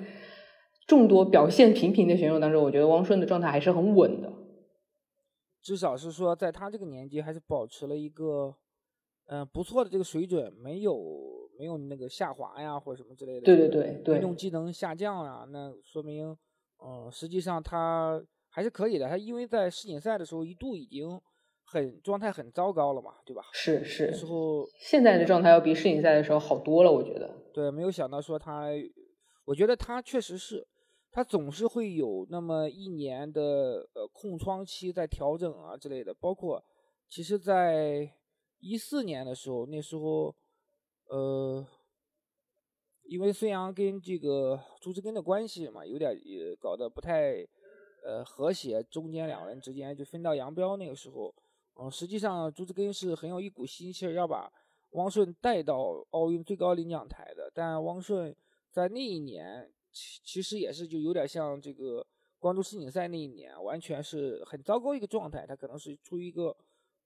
[0.87, 4.33] 众多表现平平的选手当中，我觉得汪顺的状态还是很稳的。
[5.63, 8.55] 至少是说，在他这个年纪，还是保持了一个
[9.27, 10.97] 嗯不错的这个水准，没有
[11.59, 13.41] 没有那个下滑呀，或者什么之类的。
[13.41, 14.17] 对对对对。
[14.17, 16.37] 运动技能下降啊，那说明
[16.85, 18.23] 嗯，实际上他
[18.57, 19.07] 还是可以的。
[19.07, 21.21] 他因为在世锦赛的时候一度已经
[21.63, 23.43] 很状态很糟糕了嘛，对吧？
[23.53, 24.15] 是是。
[24.15, 27.37] 时候现在的状态要比世锦赛的时候好多了，我觉得。
[27.53, 28.71] 对，没有想到说他。
[29.45, 30.67] 我觉得他确实是，
[31.13, 36.15] 他总是会有那么一年的呃空窗期在调整啊之类的。
[36.15, 36.65] 包括
[37.11, 38.11] 其实，在
[38.59, 40.35] 一四年的时候，那时候
[41.11, 41.63] 呃，
[43.05, 47.47] 因为孙杨跟这个朱志根的关系嘛，有点也搞得不太
[48.07, 50.77] 呃和谐，中间两人之间就分道扬镳。
[50.77, 51.35] 那个时候，
[51.75, 54.51] 嗯，实际上朱志根是很有一股心气儿要把
[54.91, 58.35] 汪顺带到奥运最高领奖台的，但汪顺。
[58.71, 62.07] 在那一年，其其实也是就有点像这个
[62.39, 65.47] 光州世锦赛那一年，完全是很糟糕一个状态。
[65.47, 66.55] 他可能是处于一个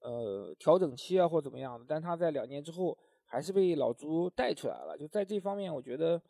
[0.01, 1.85] 呃调整期啊，或怎么样的。
[1.87, 4.97] 但他在两年之后还是被老朱带出来了。
[4.97, 6.21] 就在这方面，我觉得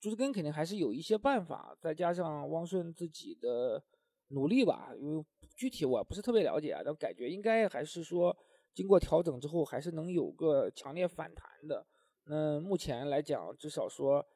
[0.00, 3.82] 朱志根肯定还是有一些办法，再加上汪顺自己的
[4.28, 4.90] 努力吧。
[4.98, 5.24] 因为
[5.56, 8.36] 具体我不是特别了解啊，但感觉应该还是说
[8.74, 11.86] 经过调整之后，还是能有个强烈反弹的。
[12.26, 14.26] 那目前来讲，至少说。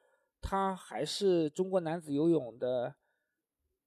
[0.45, 2.97] 他还是中国男子游泳的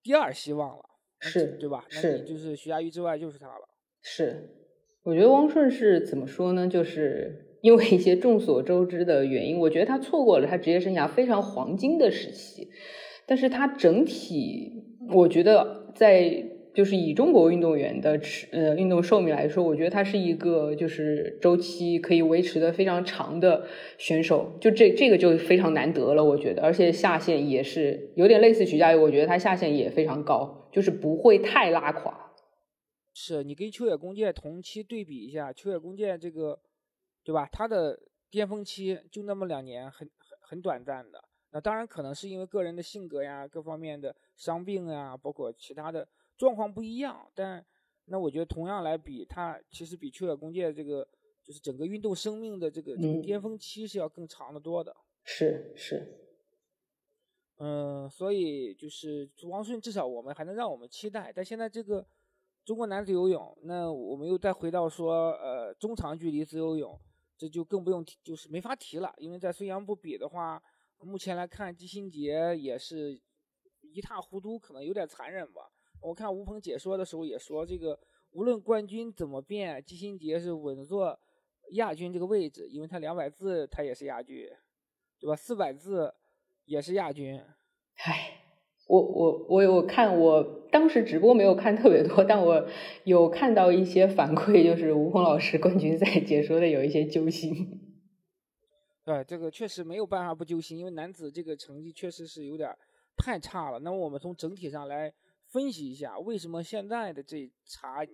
[0.02, 0.84] 第二希望了，
[1.20, 1.84] 是对吧？
[1.90, 3.68] 是，就是徐嘉余之外就是他了。
[4.02, 4.56] 是，
[5.04, 6.66] 我觉得汪顺是怎么说呢？
[6.66, 12.70] 就是因为一些众所周知的原因，我觉得他错过了他职业生涯非常黄金的时期，
[13.28, 16.52] 但是他整体，我觉得在。
[16.76, 23.66] 就是以中国运动员的持呃运动寿命来说，我觉得他是一个就是周期可以维持的非常长的
[23.98, 32.34] 选手，就这这个就非常难得了，我觉得，而且下限也是有点类似徐嘉余，我觉得他下限也非常高，就是不会太拉垮。
[33.14, 36.60] 是你跟秋野公介同期对比一下，秋野公介这个，
[37.24, 37.48] 对吧？
[37.50, 37.98] 他的
[38.30, 41.24] 巅峰期就那么两年，很很很短暂的。
[41.56, 46.06] 那当然可能是因为个人的性格呀，各方面的伤病呀，包括其他的。
[46.38, 47.66] 状况不一样，但
[48.08, 51.08] 那我觉得同样来比，他其实比秋野公介这个
[51.42, 54.94] 就是整个运动生命的这个这个巅峰期是要更长的多的。
[55.24, 56.20] 是是，
[57.60, 61.32] 嗯，所以就是王顺至少我们还能让我们期待。
[61.34, 62.06] 但现在这个
[62.66, 67.00] 中国男子游泳，那我们又再回到说呃中长距离自由泳，
[67.38, 69.14] 这就更不用提，就是没法提了。
[69.20, 70.62] 因为在孙杨不比的话，
[71.02, 73.22] 目前来看季新杰也是
[73.82, 75.72] 一塌糊涂，可能有点残忍吧。
[76.02, 78.00] 我看吴鹏解说的时候也说，这个
[78.32, 81.20] 无论冠军怎么变，季新杰是稳坐
[81.72, 84.48] 亚军这个位置，因为他两百字他也是亚军，
[85.20, 85.36] 对吧？
[85.36, 86.14] 四百字
[86.66, 87.40] 也是亚军。
[87.98, 88.42] 唉，
[88.88, 92.68] 我我我有看，我当时直播没有看特别多，但我
[93.04, 97.85] 有看到一些反馈，就是吴鹏老师冠军赛解说的有一些揪心。
[99.06, 102.76] 对，这个确实没有办法不揪心，因为男子这个成绩确实是有点
[103.16, 103.80] 太差了。
[103.80, 105.14] 那么我们从整体上来。
[105.48, 108.06] 分析一下为什么现在的这茬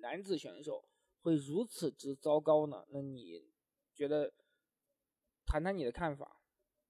[0.00, 0.84] 男子选手
[1.20, 2.84] 会如此之糟糕呢？
[2.92, 3.42] 那你
[3.94, 4.32] 觉得
[5.44, 6.40] 谈谈你的看法？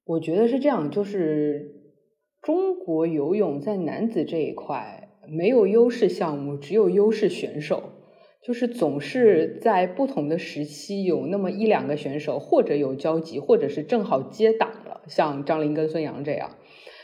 [0.05, 1.97] 我觉得是这样，就是
[2.43, 7.98] 中国游泳在男子这一块没有优势项目，只有优势选手，
[8.49, 16.53] 就是总是在不同的时期有那么一两个选手，或者有交集，或者是正好接档了，像张琳跟孙杨这样。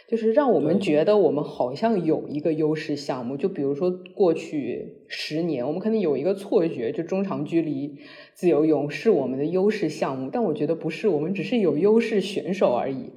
[0.09, 7.99] 就是让我们觉得我们好像有一个优势项目，就比如说过去十年，我们可能有一个错觉，就中长距离
[8.33, 13.13] 自由泳是我们的优势项目，但我觉得不是，我们只是有优势选手而已。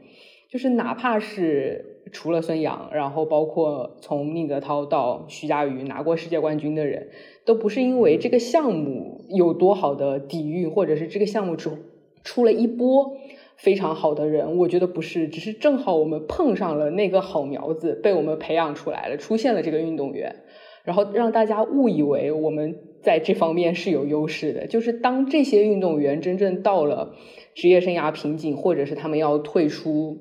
[0.50, 7.10] 就是哪怕是除了孙杨，然后包括从宁泽涛到徐嘉余拿过世界冠军的人，
[7.46, 11.78] 都不是因为这个项目有多好的底蕴，或者是这个项目出
[12.24, 13.17] 出了一波。
[13.56, 20.43] 非常好的人，我觉得不是，只是正好我们碰上了那个好苗子，被我们培养出来了，出现了这个运动员，
[20.84, 24.67] 然后让大家误以为我们在这方面是有优势的。
[24.67, 27.15] 就是当这些运动员真正到了
[27.56, 30.20] 职业生涯瓶颈，或者是他们要退出。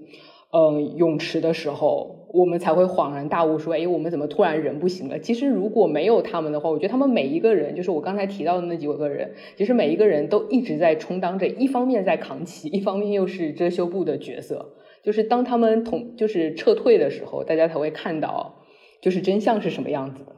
[0.52, 14.74] 嗯，泳池的时候，我们才会恍然大悟，说：“哎，我们怎么突然人不行了？”其实如果没有他们的话，我觉得他们每一个人，就是我刚才提到的那几个人，其实每一个人都一直在充当着，一方面在扛旗， 一方面又是遮羞布的角色。
[15.02, 18.64] 就是当他们同就是撤退的时候，大家才会看到，
[19.02, 20.34] 就是真相是什么样子的。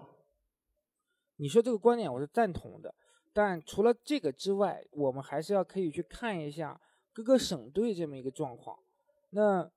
[1.36, 2.94] 你说这个观点我是赞同的，
[3.32, 6.80] 但除了这个之外，我们还是要可以去看一下
[7.12, 8.76] 各个省队这么一个状况。
[9.30, 9.70] 那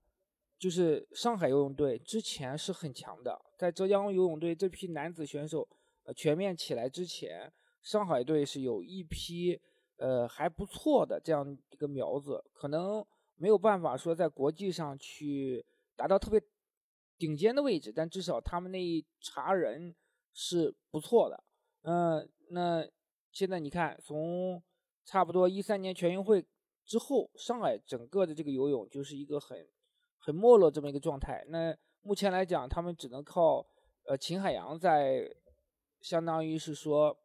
[0.61, 5.67] 就是上海游泳队之前是很强的，在浙江游泳队这批男子选手
[6.03, 9.59] 呃全面起来之前，上海队是有一批
[9.97, 13.03] 呃还不错的这样一个苗子，可能
[13.37, 16.39] 没有办法说在国际上去达到特别
[17.17, 19.95] 顶尖的位置，但至少他们那一茬人
[20.31, 21.43] 是不错的。
[21.81, 22.87] 嗯，那
[23.31, 24.61] 现在你看，从
[25.05, 26.45] 差不多一三年全运会
[26.85, 29.67] 之后，上海整个的这个游泳就是一个很。
[30.23, 31.43] 很没落这么一个状态。
[31.49, 33.65] 那目前来讲，他们只能靠
[34.05, 35.27] 呃秦海洋在，
[35.99, 37.17] 相当于是说，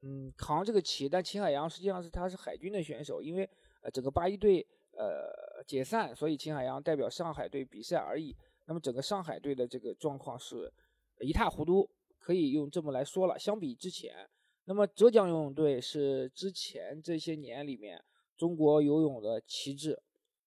[0.00, 1.06] 嗯扛这个旗。
[1.06, 3.48] 但秦海洋实际上是他是海军的选手，因为
[3.82, 8.34] 呃整个八一队呃解散，所以秦海洋代表上海队比赛而已。
[8.64, 10.72] 那么整个上海队的这个状况是
[11.20, 13.38] 一塌糊涂，可以用这么来说了。
[13.38, 14.28] 相比之前，
[14.64, 18.02] 那么浙江游泳队是之前这些年里面
[18.36, 20.00] 中国游泳的旗帜。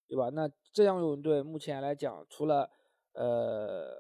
[0.08, 0.30] 对吧？
[0.30, 2.70] 那浙江游泳队目前来讲，除了
[3.14, 3.96] 呃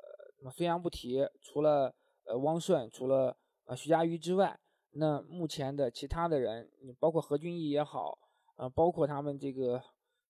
[0.51, 1.91] 孙杨不提，除了
[2.25, 3.35] 呃汪顺，除了
[3.65, 4.59] 呃徐嘉余之外，
[4.91, 8.19] 那目前的其他的人，你包括何俊毅也好，
[8.57, 9.81] 呃，包括他们这个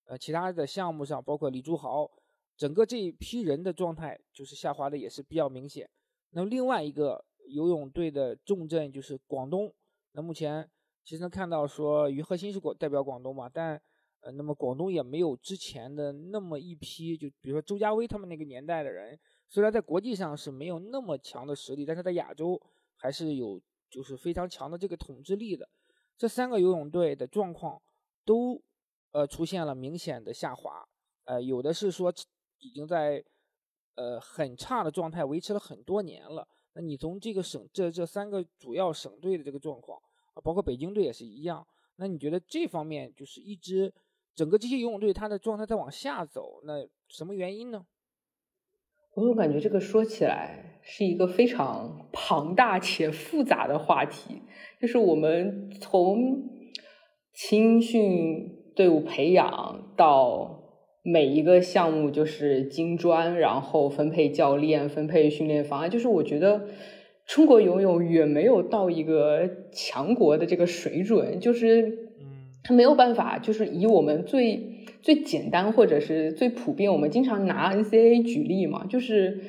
[0.06, 2.10] 呃其他的项目上，包括李朱豪，
[2.56, 5.90] 整个这一批人的状态就是下滑的也是比较明显。
[6.30, 9.74] 那么另外一个游泳队的重镇就是广东，
[10.14, 10.70] 那目前
[11.04, 13.82] 其实能看到说于鹤新是广代表广东嘛，但。
[14.26, 22.58] 呃，那么广东也没有之前的那么一批，就比如说周家威他们那个年代的人，虽然在国际上是没有那么强的实力，但是在亚洲
[22.96, 25.68] 还是有就是非常强的这个统治力的。
[26.18, 27.82] 这三个游泳队的状况
[28.24, 28.62] 都
[29.12, 30.88] 呃出现了明显的下滑，
[31.26, 32.14] 呃，有的是说
[32.60, 33.22] 已经在
[33.96, 36.48] 呃很差的状态维持了很多年了。
[36.76, 40.00] 那你从这个省这这三个主要省队的这个状况
[40.34, 43.94] 啊，包括北京队也是一样，那你觉得这方面就是一支。
[44.36, 47.86] 整个这些游泳队，它的状态在往下走，那什么原因呢？
[49.14, 54.42] 我总感觉这个说起来是一个非常庞大且复杂的话题。
[54.82, 56.50] 就是我们从
[57.32, 60.64] 青训队伍培养到
[61.04, 66.68] 每一个项目就是金砖，然后分配教练、分配训练方案，就是我觉得
[67.28, 72.03] 中国游泳远没有到一个强国的这个水准，就是。
[72.64, 79.42] 他没有办法，就是以我们最最简单或者是最普遍，我们经常拿 NCAA 举例嘛，就是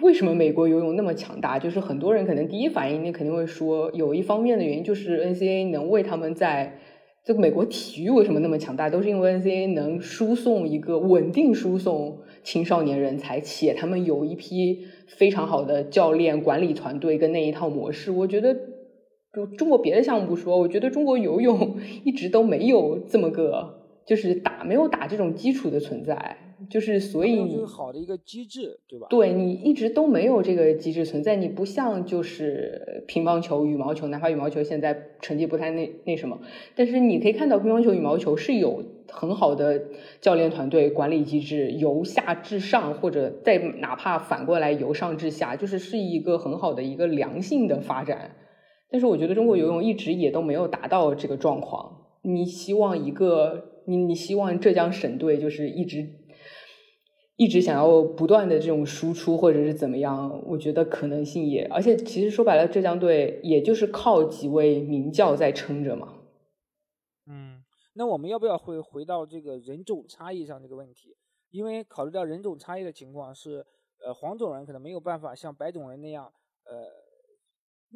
[0.00, 1.58] 为什么美国游泳那么强大？
[1.58, 6.78] 就是很多人可能第一反应，你肯定会说，有一方面的原因就是 NCAA 能为他们在
[7.22, 18.56] 这个美国体育为什么那么强大，都是因为 NCAA 能输送一个稳定输送青少年人才，且他们有一批非常好的教练管理团队跟那一套模式，我觉得。
[19.34, 26.36] 就中国别的项目不说，我觉得中国游泳 一直都没有这么个，就是打没有打这种基础的存在，
[26.70, 29.06] 就是所以你好的一个机制，对吧？
[29.10, 36.38] 对你一直都没有这个机制存在，你不像就是乒乓球、羽毛球，哪怕羽毛球现在成绩不太那那什么，
[36.76, 39.82] 但是你可以看到乒乓球、羽毛球是有很好的
[40.20, 48.36] 教练团队管理机制，由下至上，或者再哪怕反过来由上至下，就是是一个很好的一个良性的发展。
[48.90, 52.02] 但是我觉得中国游泳一直也都没有达到这个状况。
[52.22, 56.20] 你希望一个你你希望浙江省队就是一直
[57.36, 60.42] 一直想要不断的这种输出或者是怎么样？
[60.46, 66.20] 我觉得可能性也，而且其实说白了，浙江队也就是靠几位名将在撑着嘛。
[67.26, 71.16] 嗯，那我们要不要回回到这个人种差异上这个问题？
[71.50, 73.66] 因为考虑到人种差异的情况是，
[74.02, 76.32] 呃，黄种人可能没有办法像白种人那样，
[76.64, 77.03] 呃。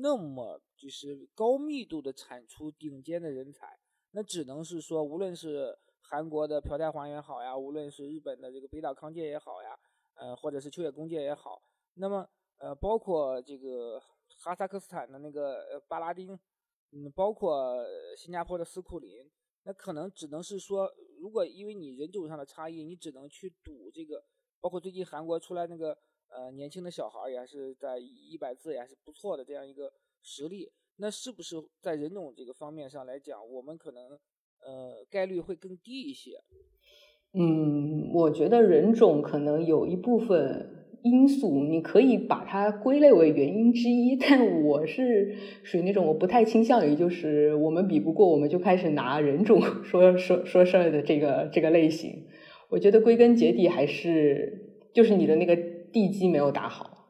[0.01, 3.79] 那么就是高密度的产出顶尖的人才，
[4.13, 9.77] 那只能是说，无论是韩国的朴泰桓也好呀，无论是日本的这个北岛康介也好呀，
[10.15, 11.61] 呃，或者是秋野公介也好，
[11.95, 12.29] 那么
[12.59, 14.01] 呃，包括这个
[14.39, 16.39] 哈萨克斯坦的那个巴拉丁，
[16.93, 17.85] 嗯，包括
[18.17, 19.29] 新加坡的斯库林，
[19.65, 20.89] 那可能只能是说，
[21.19, 24.25] 如果因为你人种上的差异，你只能去赌这个，
[24.61, 25.99] 包括最近韩国出来那个。
[26.29, 30.71] 呃，年轻的小孩也是在一百字也是不错的这样一个实力。
[30.97, 34.11] 那是不是在人种这个方面上来讲，我们可能
[34.61, 36.33] 呃，概率会更低一些。
[37.33, 40.75] 嗯，我觉得人种可能有一部分。
[41.05, 52.27] 因素你可以把它归类为原因之一，但我是属于那种我不太倾向于就是我们比不过我们就开始拿人种 说说说事儿的这个这个类型。
[52.69, 55.57] 我觉得归根结底还是就是你的那个
[55.93, 57.09] 地基没有打好，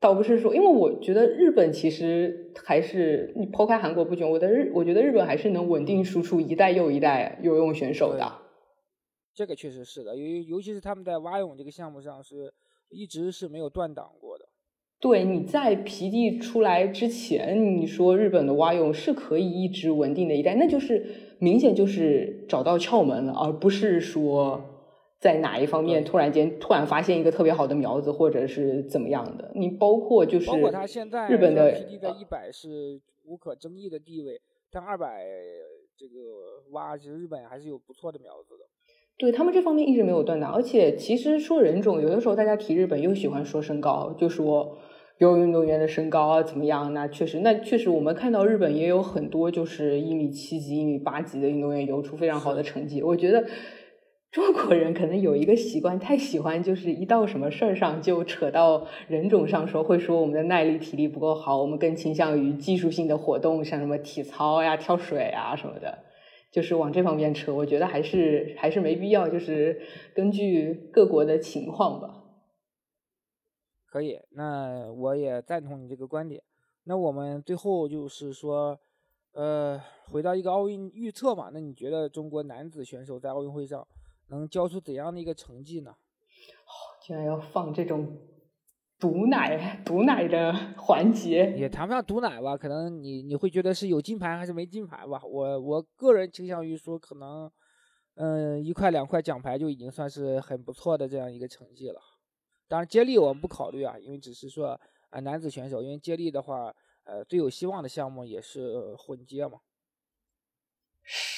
[0.00, 8.32] 倒不是说，因为我觉得日本其实还是你抛开韩国不讲，我的日我觉得日本还是能稳定输出一代又一代游泳选手的。
[9.34, 12.52] 这个确实是的，尤尤其是他们在蛙泳这个项目上是。
[12.90, 14.46] 一直是没有断档过的。
[14.98, 21.04] 对，你在皮蒂出来之前，你说日本的蛙泳是可以一直稳定的一代，那就是
[21.38, 24.77] 明显就是找到窍门了，而不是说
[25.18, 29.50] 在哪一方面突然间突然发现一个特别好的苗子，或者是怎么样的。
[29.54, 34.40] 你包括就是，包括他现在日本的 PD 在一百是无可争议的地位，
[34.70, 35.26] 但二百
[35.96, 38.64] 这个蛙其实日本还是有不错的苗子的。
[39.16, 44.78] 对他们这方面一直没有断档，而且其实说人种，有的时候大家提日本又喜欢说身高，就说
[45.18, 46.94] 游泳运动员的身高啊怎么样？
[46.94, 53.02] 那确实，那确实我们看到日本也有很多就是一米七级、一米八级的运动员游出非常好的成绩。
[53.02, 53.44] 我觉得
[54.30, 66.04] 中国人可能有一个习惯，太喜欢就是一到什么事儿上就扯到人种上说，会说我们的耐力、体力不够好，我们更倾向于技术性的活动，像什么体操呀、跳水啊什么的。
[66.50, 69.80] 就是往这方面扯，我觉得还是还是没必要，就是
[70.14, 72.24] 根据各国的情况吧。
[73.86, 76.42] 可以，那我也赞同你这个观点。
[76.84, 78.78] 那我们最后就是说，
[79.32, 83.86] 呃，回到一个奥运预测嘛，那你觉得中国男子选手在奥运会上
[84.28, 85.90] 能交出怎样的一个成绩呢？
[85.90, 86.72] 哦，
[87.02, 88.16] 居然要放这种。
[89.00, 95.22] 毒奶毒奶的环节也谈不上毒奶吧，可能你你会觉得是有金牌还是没金牌吧。
[95.24, 97.48] 我我个人倾向于说，可能
[98.16, 102.00] 嗯一块两块奖牌就已经算是很不错的这样一个成绩了。
[102.66, 104.76] 当然接力我们不考虑啊，因为只是说
[105.10, 106.74] 啊男子选手，因为接力的话，
[107.04, 109.60] 呃最有希望的项目也是混接嘛。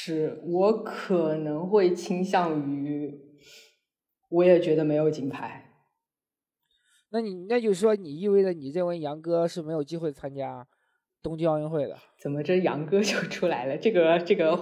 [0.02, 3.20] 是我可能会倾向于，
[4.30, 5.74] 我也觉得没有金牌。
[7.10, 10.66] 那你那就是说，你意味着你认为杨哥是没有机会参加
[11.20, 11.98] 东京奥运会的？
[12.18, 13.76] 怎么这杨哥就出来了？
[13.76, 14.58] 这个这个，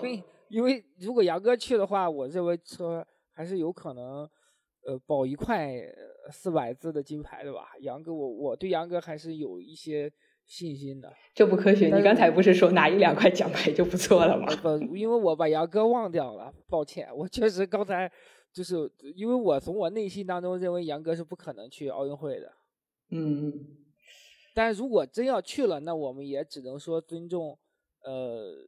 [0.48, 4.28] 因为如果杨哥去的话，我认为说还是有可能，
[4.88, 5.72] 呃，保一块
[6.32, 7.68] 四百字的金牌的吧。
[7.82, 10.12] 杨哥，我我对杨哥还是有一些
[10.48, 11.14] 信心的。
[11.32, 11.94] 这不科学！
[11.94, 14.46] 你刚才不是说拿一两块奖牌就不错了吗？
[14.56, 18.10] 不，因为我把杨哥忘掉了，抱歉，我确实刚才。
[18.50, 22.50] 就是因为我从我内心当中认为杨哥是不可能去奥运会的，
[23.10, 23.52] 嗯，
[24.54, 27.56] 但如果真要去了，那我们也只能说尊重，
[28.02, 28.66] 呃，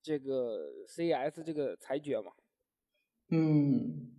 [0.00, 2.30] 这个 CES 这个裁决嘛。
[3.30, 4.12] 嗯，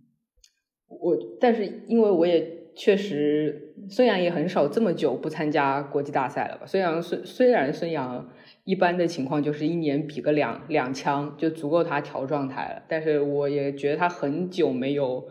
[0.90, 6.66] 我但是因为我也确实孙杨也很少这么久不参加国际大赛了吧？
[6.66, 8.28] 孙杨虽虽然孙杨。
[8.64, 15.26] 一般的情况就是一年比个两两枪就足够他调状态了，但是我也觉得他很久没有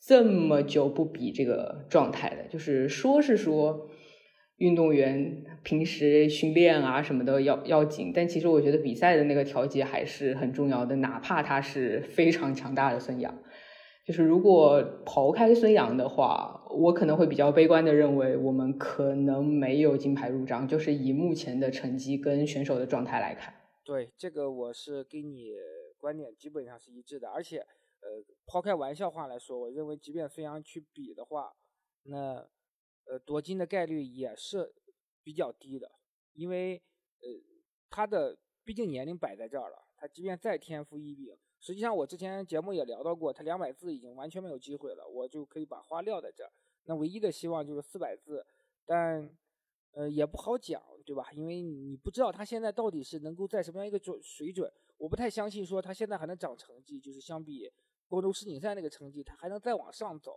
[0.00, 3.88] 这么久不比这个状态的，就是说是说
[4.56, 13.38] 运动员平时训练啊什么的要要紧，但其实我觉得比赛的那个调节还是很重要的，哪怕他是非常强大的孙杨。
[14.04, 20.66] 就是如果刨开孙杨的话，我可能会比较悲观的认为，我们可能没有金牌入账。
[20.66, 25.52] 就是以目前的成绩跟选手的状态来看，对这个我是跟你
[25.98, 27.28] 观点基本上是一致的。
[27.28, 31.52] 而且，呃，抛开玩笑话来说，我认为即便孙杨去比的话，
[32.02, 32.44] 那
[33.06, 34.74] 呃夺金的概率也是
[35.22, 35.92] 比较低的，
[36.32, 36.82] 因为
[37.20, 37.28] 呃
[37.88, 41.36] 他的毕竟年龄摆在这儿了，他即便再天赋异禀。
[41.62, 46.50] 实际上，我之前节目也聊到过，他两百字已经完全没有机会了，我就可以把话撂在这儿。
[46.86, 48.44] 那唯一的希望就是四百字，
[48.84, 49.30] 但
[49.92, 51.30] 呃也不好讲，对吧？
[51.30, 57.70] 因为你不知道他现在到底是能够在什么样一个准水准，我不太相信说他现在还能涨成绩，就是相比
[58.08, 60.34] 光州世锦赛那个成绩，他还能再往上走，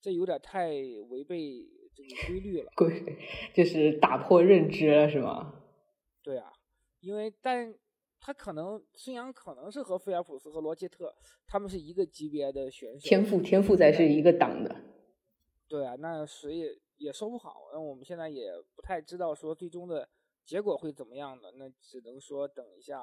[0.00, 0.68] 这有点太
[1.08, 2.70] 违背这个规律了。
[2.76, 3.18] 规
[3.52, 5.52] 就是打破认知了，是吗？
[6.22, 6.52] 对啊，
[7.00, 7.74] 因为但。
[8.20, 11.16] 他可能孙杨可能是和菲尔普斯和罗杰特
[11.46, 14.76] 他们是一个级别的选手，天赋天赋在是一个档的。
[15.66, 17.70] 对啊，那谁也也说不好。
[17.72, 20.06] 那我们现在也不太知道说最终的
[20.44, 23.02] 结果会怎么样的，那只能说等一下，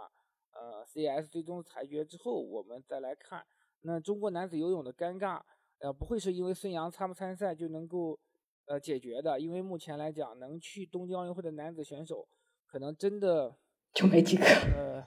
[0.51, 3.43] 呃，CS 最终裁决之后我们再来看。
[3.81, 5.41] 那中国男子游泳的尴尬，
[5.79, 8.19] 呃，不会是因为孙杨参不参赛就能够
[8.65, 12.27] 呃解决的，因为目前来讲能去东京奥运会的男子选手
[12.67, 13.57] 可能真的。
[13.97, 15.03] 就没几个，呃，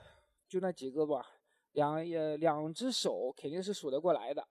[0.49, 1.25] 就那几个吧。
[1.71, 4.45] 两也两只手肯定是数得过来的，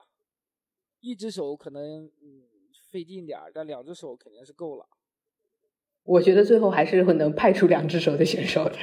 [1.01, 2.47] 一只手可能嗯
[2.89, 4.87] 费劲点儿，但两只手肯定是够了。
[6.03, 8.77] 我觉得最后还是会能派出两只手的选手的，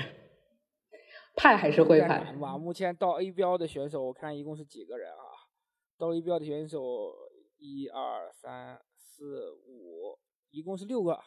[1.35, 2.37] 派还是会派。
[2.39, 5.49] 哇，目前到 A 标的选手，我看一共是几个人啊？
[5.97, 7.15] 到 A 标的选手
[7.57, 10.19] 一二三四五，
[10.51, 11.19] 一共是六个。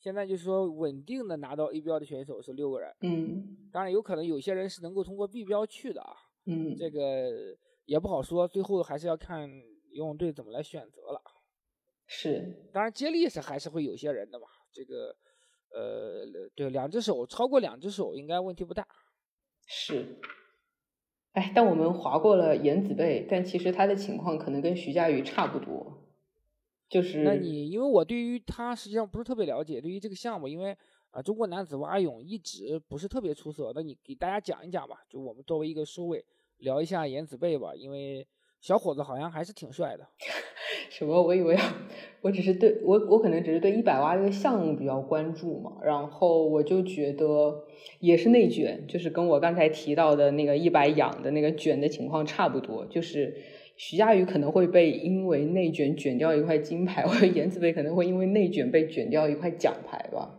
[0.00, 2.94] 现在就是说稳定的拿到 A 标的选手是六个人。
[3.00, 6.14] 嗯，当然有可能有些人是能够通过 B 标去的啊。
[6.46, 9.48] 嗯，这个也不好说，最后还是要看
[9.90, 11.20] 游泳队怎么来选择了。
[12.06, 14.46] 是，当然接力是还是会有些人的嘛。
[14.72, 15.16] 这个。
[15.70, 16.24] 呃，
[16.54, 18.88] 对，两只手超过两只手应该问题不大。
[19.66, 20.18] 是，
[21.32, 26.07] 哎，但我们划过了颜子贝，但其实他的情况可能跟徐嘉余差不多。
[26.88, 30.76] 就是，那你因为我对于他实际上不是特别了解，对于这个项目，因为
[31.10, 33.72] 啊，中国男子蛙泳一直不是特别出色。
[33.74, 36.24] 那你给大家讲一讲吧，就我们作为一个收尾，
[36.58, 38.26] 聊一下颜子贝吧，因为。
[38.60, 40.04] 小伙子好像还是挺帅的。
[40.90, 41.22] 什么？
[41.22, 41.56] 我以为
[42.22, 47.64] 我只是对我我可能只是对一百蛙这个项目比较关注嘛，然后我就觉得
[48.00, 53.36] 也是内卷，就是跟我刚才提到的那个一百仰的那个卷的情况差不多，就是
[53.78, 60.38] 徐嘉余可能会被因为内卷卷掉一块金牌， 或者颜子贝可能会因为内卷被卷掉一块奖牌吧，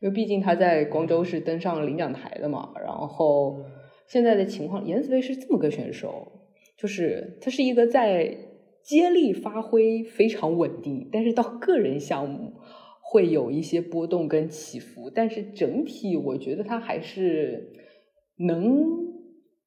[0.00, 3.64] 因为毕竟他在光州是登上领奖台的嘛，然后
[4.06, 6.30] 现在的情况，颜子贝是这么个选手。
[6.76, 8.36] 就是他是一个在
[8.82, 12.52] 接力发挥非常稳定，但是到个人项目
[13.00, 17.70] 会有一些波动跟起伏，但是整体我觉得他还是
[18.38, 19.13] 能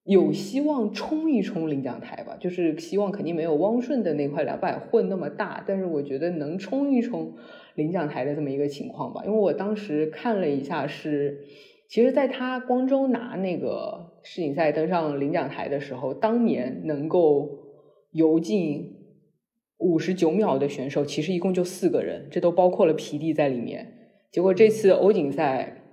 [0.07, 2.35] 有希望冲一冲领奖台吧。
[2.39, 7.35] 就是希望肯定没有汪顺的那块两百混那么大，但是我觉得能冲一冲
[7.75, 9.23] 领奖台的这么一个情况吧。
[9.25, 11.45] 因为我当时看了一下是。
[11.89, 17.49] 其实，在他光州拿那个世锦赛登上领奖台的时候，当年能够
[18.11, 18.93] 游进
[19.77, 23.87] 五十九秒的选手，其实一共就四个人，这都包括了皮蒂在里面。
[24.33, 25.86] 结果这次欧锦赛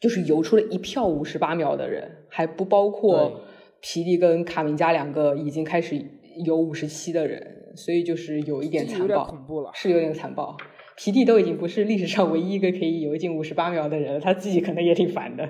[0.00, 3.42] 就是游出了一票五十八秒的人，还不包括
[3.80, 6.02] 皮蒂跟卡明加两个已经开始
[6.44, 10.56] 游五十七的人，所以就是有一点残暴，恐怖了，是有点残暴。
[10.96, 15.46] 皮蒂都已经不是历史上唯一一个可以游进五十八秒的人了，他自己可能也挺烦的。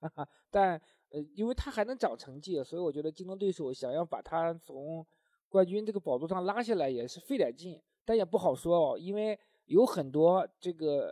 [0.00, 0.80] 哈 哈但
[1.10, 5.06] 呃，因为他还能涨成绩，所以我觉得竞争对手想要把他从
[5.48, 11.08] 冠军这个宝座上拉下来也是费点劲，但也不好说哦，因为有很多这个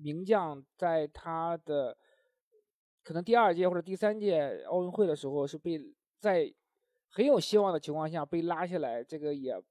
[0.00, 1.96] 名将在他的
[3.02, 5.80] 可能第二届或者第三届奥运会的时候是被
[6.18, 6.52] 在
[7.08, 9.62] 很有希望的情况下被拉下来，这个也。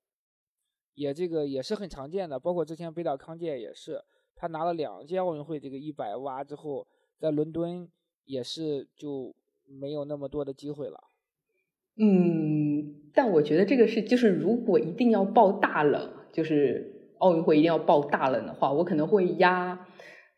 [0.95, 3.99] 也这个也是很常见的，包括之前北岛康介也是，
[4.35, 7.89] 他拿了两届奥运会这个一百蛙之后，在伦敦
[8.25, 10.99] 也是就没有那么多的机会了。
[11.95, 16.92] 嗯，但我觉得这个是就是如果一定要爆大冷，就是
[17.23, 19.79] 奥运会一定要爆大冷的话，我可能会压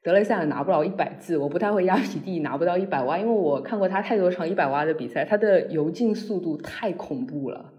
[0.03, 7.71] 德雷塞尔拿不了一百字，我不太会压皮蒂拿不到一百蛙，因为我看过他太多场一百蛙的比赛，他的游进速度太恐怖了。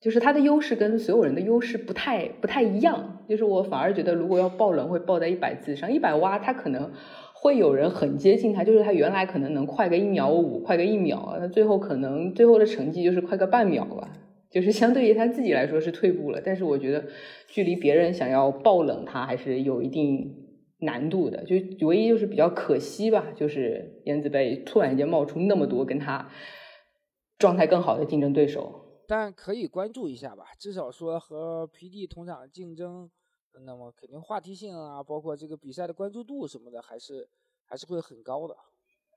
[0.00, 6.92] 就是他的优势跟所有人的优势不太不太一样，就是我反而觉得如果要爆冷会爆在一百字上，一百蛙他可能
[7.32, 14.10] 会有人很接近他，就是他原来可能能快个一秒五，快个一秒，那最后可能最后的成绩就是快个半秒吧，
[14.54, 17.04] 就是相对于他自己来说是退步了，但是我觉得
[17.48, 20.32] 距离别人想要爆冷他还是有一定
[20.78, 21.56] 难度的，就
[21.88, 26.30] 唯一就是比较可惜吧，就是颜子贝突然间冒出那么多跟他
[27.36, 29.02] 状态更好的竞争对手。
[29.08, 33.10] 但可以关注一下吧，至少说和皮蒂同场竞争，
[33.66, 37.28] 那么肯定话题性啊，包括这个比赛的关注度什么的，还是
[37.64, 38.54] 还是会很高的。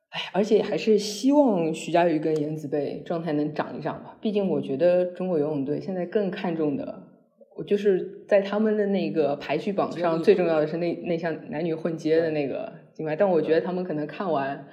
[0.10, 4.18] 哎，而且还是希望徐嘉余跟颜子贝状态能涨一涨吧。
[4.22, 7.04] 毕竟我觉得中国游泳队现在更看重的，
[7.58, 13.16] 我就是在他们的那个排序榜上最重要的是那那项男女混接的那个金牌。
[13.16, 14.70] 但我觉得他们可能看完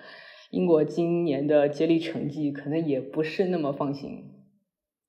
[0.50, 4.30] 英国今年的接力成绩，可能也不是那么放心。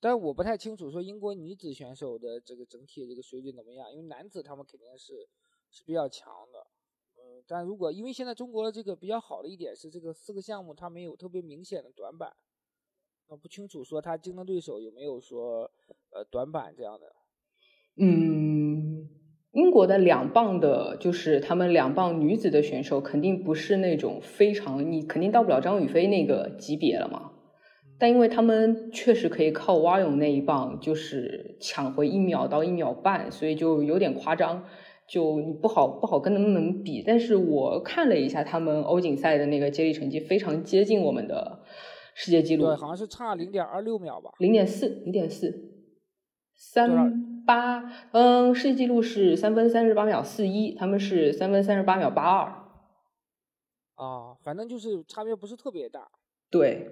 [0.01, 3.91] 但我不太清楚，说英国女子选手的这个整体这个水准怎么样？
[3.91, 5.13] 因为男子他们肯定是
[5.69, 6.65] 是比较强的，
[7.35, 12.31] 嗯，但如果因为现在中国这个比较好的一点是，这个四个项目它没有特别明显的短板，
[13.29, 15.69] 那不清楚说它竞争对手有没有说
[16.11, 17.07] 呃短板这样的。
[17.97, 19.09] 嗯，
[19.51, 27.31] 英国的两棒的，就是他们两棒女子的选手，肯定不是那种非常，你肯定到不了张雨霏那个级别了嘛。
[27.97, 34.65] 但因为他们确实可以靠蛙泳那一棒，就是抢回一秒到一秒半，所以就有点夸张，
[35.07, 37.03] 就你不好不好跟他们比。
[37.05, 41.63] 但是我看了一下他们欧锦赛的那个接力成绩，非常接近我们的
[42.13, 42.65] 世界纪录。
[42.65, 44.31] 对，好像是差零点二六秒吧。
[44.39, 45.73] 零点四，零点四，
[46.53, 52.63] 三八，嗯，世界纪录是三分三十八秒四一，他们是三分三十八秒八二。
[53.95, 56.09] 啊，反正就是差别不是特别大。
[56.51, 56.89] 对，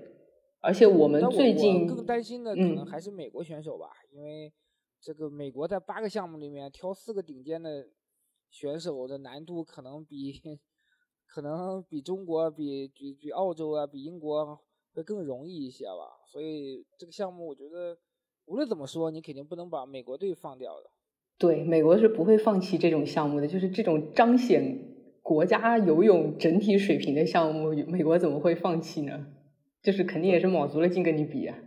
[0.62, 4.54] 而且我们最近更担心的可能还是美国选手吧，因为
[5.02, 7.86] 这个美国在八个项目里面挑四个顶尖的
[8.54, 10.40] 选手的难度可能比
[11.26, 14.62] 可能比中国、比比比澳洲啊、比英国
[14.94, 16.22] 会更容易一些吧。
[16.28, 17.98] 所以这个项目我觉得
[18.46, 20.92] 无论怎么说，你肯定不能把美国队放掉的。
[21.40, 24.92] 对，美国是不会放弃这种项目的，就是这种彰显。
[25.24, 29.34] 国家游泳整体水平的项目，美国怎么会放弃呢？
[29.82, 31.58] 就是肯定也是卯足了劲跟你比啊。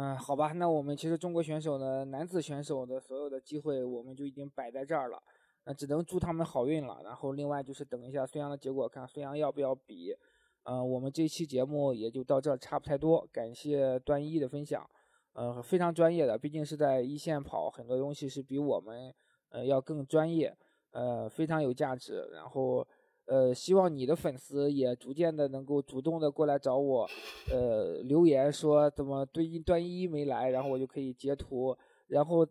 [0.00, 5.22] 嗯，好吧，那我们其实中国选手呢，男子选手的所有的机会我们就已经摆在这儿了，
[5.64, 7.02] 那只能祝他们好运了。
[7.04, 10.16] 然后另外就是等一下孙杨的结果，看孙杨要不要比。
[10.62, 13.28] 嗯，我们这期节目也就到这儿，差不太多。
[13.30, 14.88] 感谢段一的分享，
[15.34, 19.14] 呃，非常专业的，毕竟是在一线跑，很多东西是比我们
[19.50, 20.56] 呃要更专业。
[20.92, 22.26] 呃，非常有价值。
[22.32, 22.88] 然后，
[23.30, 27.08] 呃，希望你的粉丝也逐渐的能够主动的过来找我，
[27.48, 31.76] 呃，留言说怎么对段一没来，然后我就可以截图。
[32.08, 32.44] 然后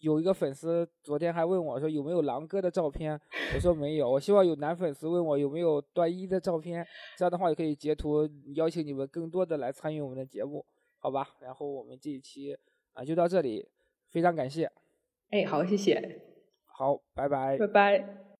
[0.00, 3.18] 有一个粉丝昨天还问我说有没有狼哥的照片，
[3.54, 4.10] 我说没有。
[4.10, 6.84] 我希望有男粉丝问我有没有段一的照片，
[7.16, 10.66] 这样的话也可以截图，邀请你们更多的来参与我们的节目，
[10.98, 11.28] 好吧？
[11.38, 12.58] 然后我们这一期
[12.92, 13.68] 啊就到这里，
[14.10, 14.68] 非常感谢。
[15.30, 16.20] 哎，好，谢谢。
[16.66, 17.56] 好，拜拜。
[17.56, 18.33] 拜拜。